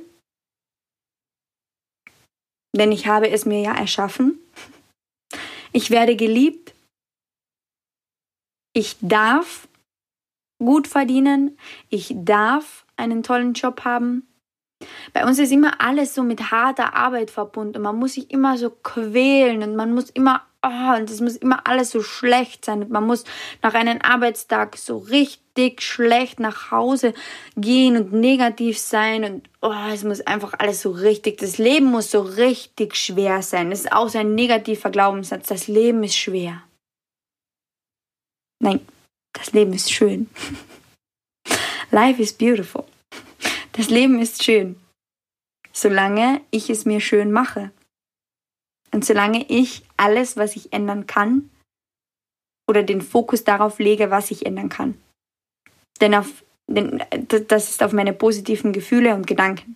denn 2.76 2.92
ich 2.92 3.08
habe 3.08 3.30
es 3.30 3.46
mir 3.46 3.62
ja 3.62 3.74
erschaffen. 3.74 4.40
Ich 5.72 5.92
werde 5.92 6.16
geliebt. 6.16 6.74
Ich 8.74 8.98
darf 9.02 9.68
gut 10.60 10.88
verdienen. 10.88 11.58
Ich 11.90 12.14
darf 12.16 12.86
einen 12.96 13.24
tollen 13.24 13.54
Job 13.54 13.86
haben. 13.86 14.28
Bei 15.14 15.26
uns 15.26 15.40
ist 15.40 15.52
immer 15.52 15.80
alles 15.82 16.14
so 16.14 16.24
mit 16.24 16.52
harter 16.52 16.96
Arbeit 16.96 17.32
verbunden. 17.32 17.82
Man 17.82 17.98
muss 17.98 18.14
sich 18.14 18.32
immer 18.32 18.58
so 18.58 18.70
quälen 18.70 19.64
und 19.64 19.76
man 19.76 19.94
muss 19.94 20.10
immer 20.10 20.46
oh, 20.64 20.96
und 20.96 21.10
es 21.10 21.22
muss 21.22 21.36
immer 21.36 21.68
alles 21.68 21.92
so 21.92 22.02
schlecht 22.02 22.66
sein. 22.66 22.84
Und 22.84 22.90
man 22.90 23.06
muss 23.06 23.26
nach 23.62 23.74
einem 23.74 24.00
Arbeitstag 24.02 24.78
so 24.78 24.98
richtig 24.98 25.82
schlecht 25.82 26.40
nach 26.40 26.72
Hause 26.72 27.14
gehen 27.56 27.98
und 27.98 28.14
negativ 28.14 28.80
sein 28.80 29.24
und 29.24 29.50
oh, 29.62 29.74
es 29.94 30.04
muss 30.04 30.22
einfach 30.22 30.54
alles 30.58 30.82
so 30.82 30.92
richtig, 30.92 31.38
das 31.38 31.58
Leben 31.58 31.88
muss 31.88 32.12
so 32.12 32.22
richtig 32.22 32.96
schwer 32.96 33.42
sein. 33.42 33.70
Das 33.70 33.82
ist 33.82 33.92
auch 33.92 34.10
so 34.10 34.18
ein 34.18 34.36
negativer 34.36 34.90
Glaubenssatz. 34.90 35.48
Das 35.48 35.68
Leben 35.68 36.04
ist 36.04 36.18
schwer. 36.18 36.64
Nein, 38.60 38.80
das 39.34 39.52
Leben 39.52 39.74
ist 39.74 39.92
schön. 39.92 40.30
Life 41.92 42.22
is 42.22 42.34
beautiful. 42.34 42.86
Das 43.74 43.90
Leben 43.90 44.20
ist 44.20 44.44
schön, 44.44 44.80
solange 45.72 46.42
ich 46.52 46.70
es 46.70 46.86
mir 46.86 47.00
schön 47.00 47.32
mache. 47.32 47.72
Und 48.94 49.04
solange 49.04 49.46
ich 49.50 49.84
alles, 49.98 50.38
was 50.38 50.56
ich 50.56 50.72
ändern 50.72 51.08
kann, 51.08 51.50
oder 52.68 52.84
den 52.84 53.02
Fokus 53.02 53.44
darauf 53.44 53.80
lege, 53.80 54.10
was 54.10 54.32
ich 54.32 54.46
ändern 54.46 54.70
kann. 54.70 54.96
Denn, 56.00 56.16
auf, 56.16 56.44
denn 56.68 57.04
das 57.48 57.70
ist 57.70 57.84
auf 57.84 57.92
meine 57.92 58.14
positiven 58.14 58.72
Gefühle 58.72 59.16
und 59.16 59.28
Gedanken. 59.28 59.76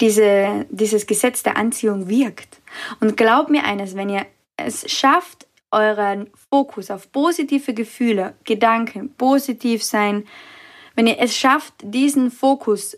Diese, 0.00 0.66
dieses 0.70 1.06
Gesetz 1.06 1.42
der 1.42 1.56
Anziehung 1.56 2.08
wirkt. 2.08 2.60
Und 3.00 3.16
glaubt 3.16 3.50
mir 3.50 3.64
eines, 3.64 3.96
wenn 3.96 4.10
ihr 4.10 4.26
es 4.56 4.90
schafft, 4.90 5.46
euren 5.70 6.30
Fokus 6.50 6.90
auf 6.90 7.10
positive 7.12 7.74
Gefühle, 7.74 8.34
Gedanken, 8.44 9.12
positiv 9.14 9.82
sein, 9.82 10.26
wenn 10.94 11.06
ihr 11.06 11.18
es 11.18 11.36
schafft, 11.36 11.74
diesen 11.82 12.30
Fokus 12.30 12.96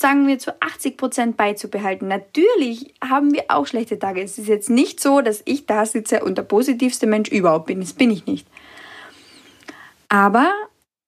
sagen 0.00 0.26
wir, 0.26 0.38
zu 0.38 0.60
80 0.60 0.96
Prozent 0.96 1.36
beizubehalten. 1.36 2.08
Natürlich 2.08 2.94
haben 3.02 3.32
wir 3.32 3.44
auch 3.48 3.66
schlechte 3.66 3.98
Tage. 3.98 4.22
Es 4.22 4.38
ist 4.38 4.48
jetzt 4.48 4.70
nicht 4.70 5.00
so, 5.00 5.20
dass 5.20 5.42
ich 5.44 5.66
da 5.66 5.86
sitze 5.86 6.22
und 6.22 6.36
der 6.36 6.42
positivste 6.42 7.06
Mensch 7.06 7.30
überhaupt 7.30 7.66
bin. 7.66 7.80
Das 7.80 7.94
bin 7.94 8.10
ich 8.10 8.26
nicht. 8.26 8.46
Aber 10.08 10.52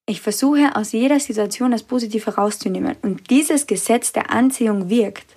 ich 0.06 0.20
versuche 0.22 0.74
aus 0.74 0.92
jeder 0.92 1.20
Situation 1.20 1.70
das 1.70 1.82
Positive 1.82 2.34
rauszunehmen. 2.34 2.96
Und 3.02 3.28
dieses 3.30 3.66
Gesetz 3.66 4.12
der 4.12 4.30
Anziehung 4.30 4.88
wirkt. 4.88 5.36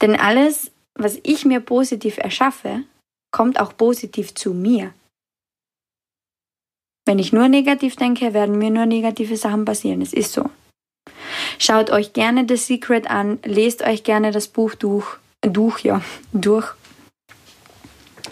Denn 0.00 0.18
alles, 0.18 0.70
was 0.94 1.18
ich 1.22 1.44
mir 1.44 1.60
positiv 1.60 2.16
erschaffe, 2.18 2.84
kommt 3.30 3.60
auch 3.60 3.76
positiv 3.76 4.34
zu 4.34 4.54
mir. 4.54 4.94
Wenn 7.06 7.20
ich 7.20 7.32
nur 7.32 7.48
negativ 7.48 7.94
denke, 7.96 8.34
werden 8.34 8.58
mir 8.58 8.70
nur 8.70 8.84
negative 8.84 9.36
Sachen 9.36 9.64
passieren. 9.64 10.02
Es 10.02 10.12
ist 10.12 10.32
so. 10.32 10.50
Schaut 11.58 11.90
euch 11.90 12.12
gerne 12.12 12.44
The 12.48 12.56
Secret 12.56 13.08
an, 13.08 13.38
lest 13.44 13.82
euch 13.82 14.02
gerne 14.02 14.32
das 14.32 14.48
Buch 14.48 14.74
durch, 14.74 15.06
durch, 15.40 15.80
ja, 15.84 16.02
durch. 16.32 16.74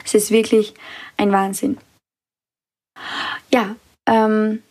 Es 0.05 0.15
ist 0.15 0.31
wirklich 0.33 0.75
ein 1.17 1.31
Wahnsinn. 1.31 1.79
Ja, 3.53 3.77
ähm, 4.07 4.63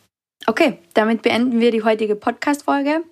okay, 0.46 0.78
damit 0.92 1.22
beenden 1.22 1.60
wir 1.60 1.70
die 1.70 1.82
heutige 1.82 2.14
Podcast-Folge. 2.14 3.02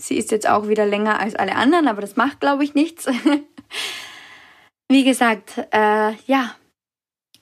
Sie 0.00 0.16
ist 0.16 0.30
jetzt 0.30 0.48
auch 0.48 0.68
wieder 0.68 0.86
länger 0.86 1.20
als 1.20 1.34
alle 1.34 1.54
anderen, 1.54 1.86
aber 1.86 2.00
das 2.00 2.16
macht, 2.16 2.40
glaube 2.40 2.64
ich, 2.64 2.74
nichts. 2.74 3.06
Wie 4.88 5.04
gesagt, 5.04 5.58
äh, 5.72 6.14
ja, 6.26 6.56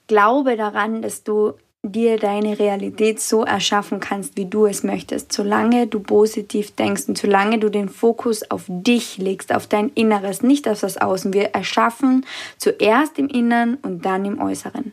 glaube 0.08 0.56
daran, 0.56 1.00
dass 1.00 1.22
du 1.22 1.54
dir 1.86 2.18
deine 2.18 2.58
Realität 2.58 3.20
so 3.20 3.44
erschaffen 3.44 4.00
kannst, 4.00 4.36
wie 4.36 4.46
du 4.46 4.66
es 4.66 4.82
möchtest, 4.82 5.32
solange 5.32 5.86
du 5.86 6.00
positiv 6.00 6.74
denkst 6.74 7.04
und 7.08 7.16
solange 7.16 7.58
du 7.58 7.70
den 7.70 7.88
Fokus 7.88 8.50
auf 8.50 8.64
dich 8.68 9.18
legst, 9.18 9.54
auf 9.54 9.66
dein 9.66 9.90
Inneres, 9.90 10.42
nicht 10.42 10.68
auf 10.68 10.80
das 10.80 10.98
Außen. 10.98 11.32
Wir 11.32 11.50
erschaffen 11.50 12.26
zuerst 12.56 13.18
im 13.18 13.28
Inneren 13.28 13.76
und 13.76 14.04
dann 14.04 14.24
im 14.24 14.40
Äußeren. 14.40 14.92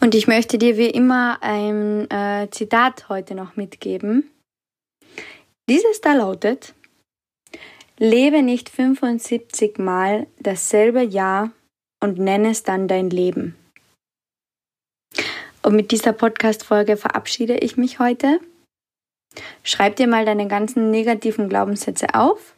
Und 0.00 0.14
ich 0.14 0.26
möchte 0.26 0.58
dir 0.58 0.76
wie 0.76 0.90
immer 0.90 1.38
ein 1.42 2.10
äh, 2.10 2.48
Zitat 2.50 3.08
heute 3.08 3.34
noch 3.34 3.56
mitgeben. 3.56 4.30
Dieses 5.68 6.00
da 6.02 6.12
lautet, 6.12 6.74
lebe 7.98 8.42
nicht 8.42 8.68
75 8.68 9.78
Mal 9.78 10.26
dasselbe 10.38 11.02
Jahr 11.02 11.52
und 12.02 12.18
nenne 12.18 12.50
es 12.50 12.62
dann 12.62 12.88
dein 12.88 13.08
Leben. 13.08 13.56
Und 15.64 15.76
mit 15.76 15.92
dieser 15.92 16.12
Podcast-Folge 16.12 16.98
verabschiede 16.98 17.56
ich 17.56 17.78
mich 17.78 17.98
heute. 17.98 18.38
Schreib 19.62 19.96
dir 19.96 20.06
mal 20.06 20.26
deine 20.26 20.46
ganzen 20.46 20.90
negativen 20.90 21.48
Glaubenssätze 21.48 22.08
auf. 22.12 22.54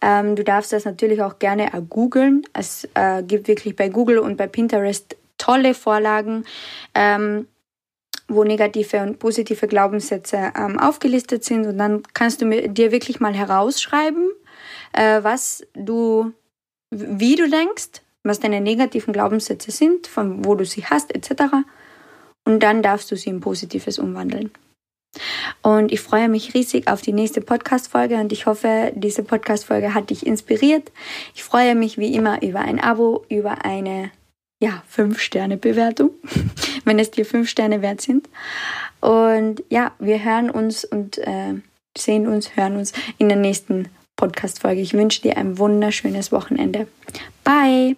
Ähm, 0.00 0.36
du 0.36 0.44
darfst 0.44 0.72
das 0.72 0.84
natürlich 0.84 1.20
auch 1.22 1.40
gerne 1.40 1.70
googeln. 1.88 2.44
Es 2.52 2.88
äh, 2.94 3.24
gibt 3.24 3.48
wirklich 3.48 3.74
bei 3.74 3.88
Google 3.88 4.20
und 4.20 4.36
bei 4.36 4.46
Pinterest 4.46 5.16
tolle 5.38 5.74
Vorlagen, 5.74 6.44
ähm, 6.94 7.48
wo 8.28 8.44
negative 8.44 9.02
und 9.02 9.18
positive 9.18 9.66
Glaubenssätze 9.66 10.52
ähm, 10.56 10.78
aufgelistet 10.78 11.42
sind. 11.42 11.66
Und 11.66 11.78
dann 11.78 12.04
kannst 12.14 12.40
du 12.40 12.68
dir 12.68 12.92
wirklich 12.92 13.18
mal 13.18 13.34
herausschreiben, 13.34 14.30
äh, 14.92 15.24
was 15.24 15.66
du, 15.74 16.32
wie 16.90 17.34
du 17.34 17.50
denkst, 17.50 18.02
was 18.22 18.38
deine 18.38 18.60
negativen 18.60 19.12
Glaubenssätze 19.12 19.72
sind, 19.72 20.06
von 20.06 20.44
wo 20.44 20.54
du 20.54 20.64
sie 20.64 20.84
hast, 20.86 21.12
etc 21.12 21.64
und 22.44 22.62
dann 22.62 22.82
darfst 22.82 23.10
du 23.10 23.16
sie 23.16 23.30
in 23.30 23.40
Positives 23.40 23.98
umwandeln. 23.98 24.50
Und 25.62 25.92
ich 25.92 26.00
freue 26.00 26.28
mich 26.28 26.54
riesig 26.54 26.88
auf 26.88 27.00
die 27.00 27.12
nächste 27.12 27.40
Podcast-Folge 27.40 28.16
und 28.16 28.32
ich 28.32 28.46
hoffe, 28.46 28.92
diese 28.94 29.22
Podcast-Folge 29.22 29.94
hat 29.94 30.10
dich 30.10 30.26
inspiriert. 30.26 30.90
Ich 31.34 31.44
freue 31.44 31.74
mich 31.74 31.98
wie 31.98 32.14
immer 32.14 32.42
über 32.42 32.60
ein 32.60 32.80
Abo, 32.80 33.24
über 33.28 33.64
eine 33.64 34.10
ja, 34.60 34.82
5-Sterne-Bewertung, 34.94 36.10
wenn 36.84 36.98
es 36.98 37.10
dir 37.10 37.24
5 37.24 37.48
Sterne 37.48 37.82
wert 37.82 38.00
sind. 38.00 38.28
Und 39.00 39.62
ja, 39.68 39.92
wir 39.98 40.24
hören 40.24 40.50
uns 40.50 40.84
und 40.84 41.18
äh, 41.18 41.54
sehen 41.96 42.26
uns, 42.26 42.56
hören 42.56 42.76
uns 42.76 42.92
in 43.18 43.28
der 43.28 43.38
nächsten 43.38 43.88
Podcast-Folge. 44.16 44.80
Ich 44.80 44.94
wünsche 44.94 45.22
dir 45.22 45.36
ein 45.36 45.58
wunderschönes 45.58 46.32
Wochenende. 46.32 46.86
Bye! 47.42 47.96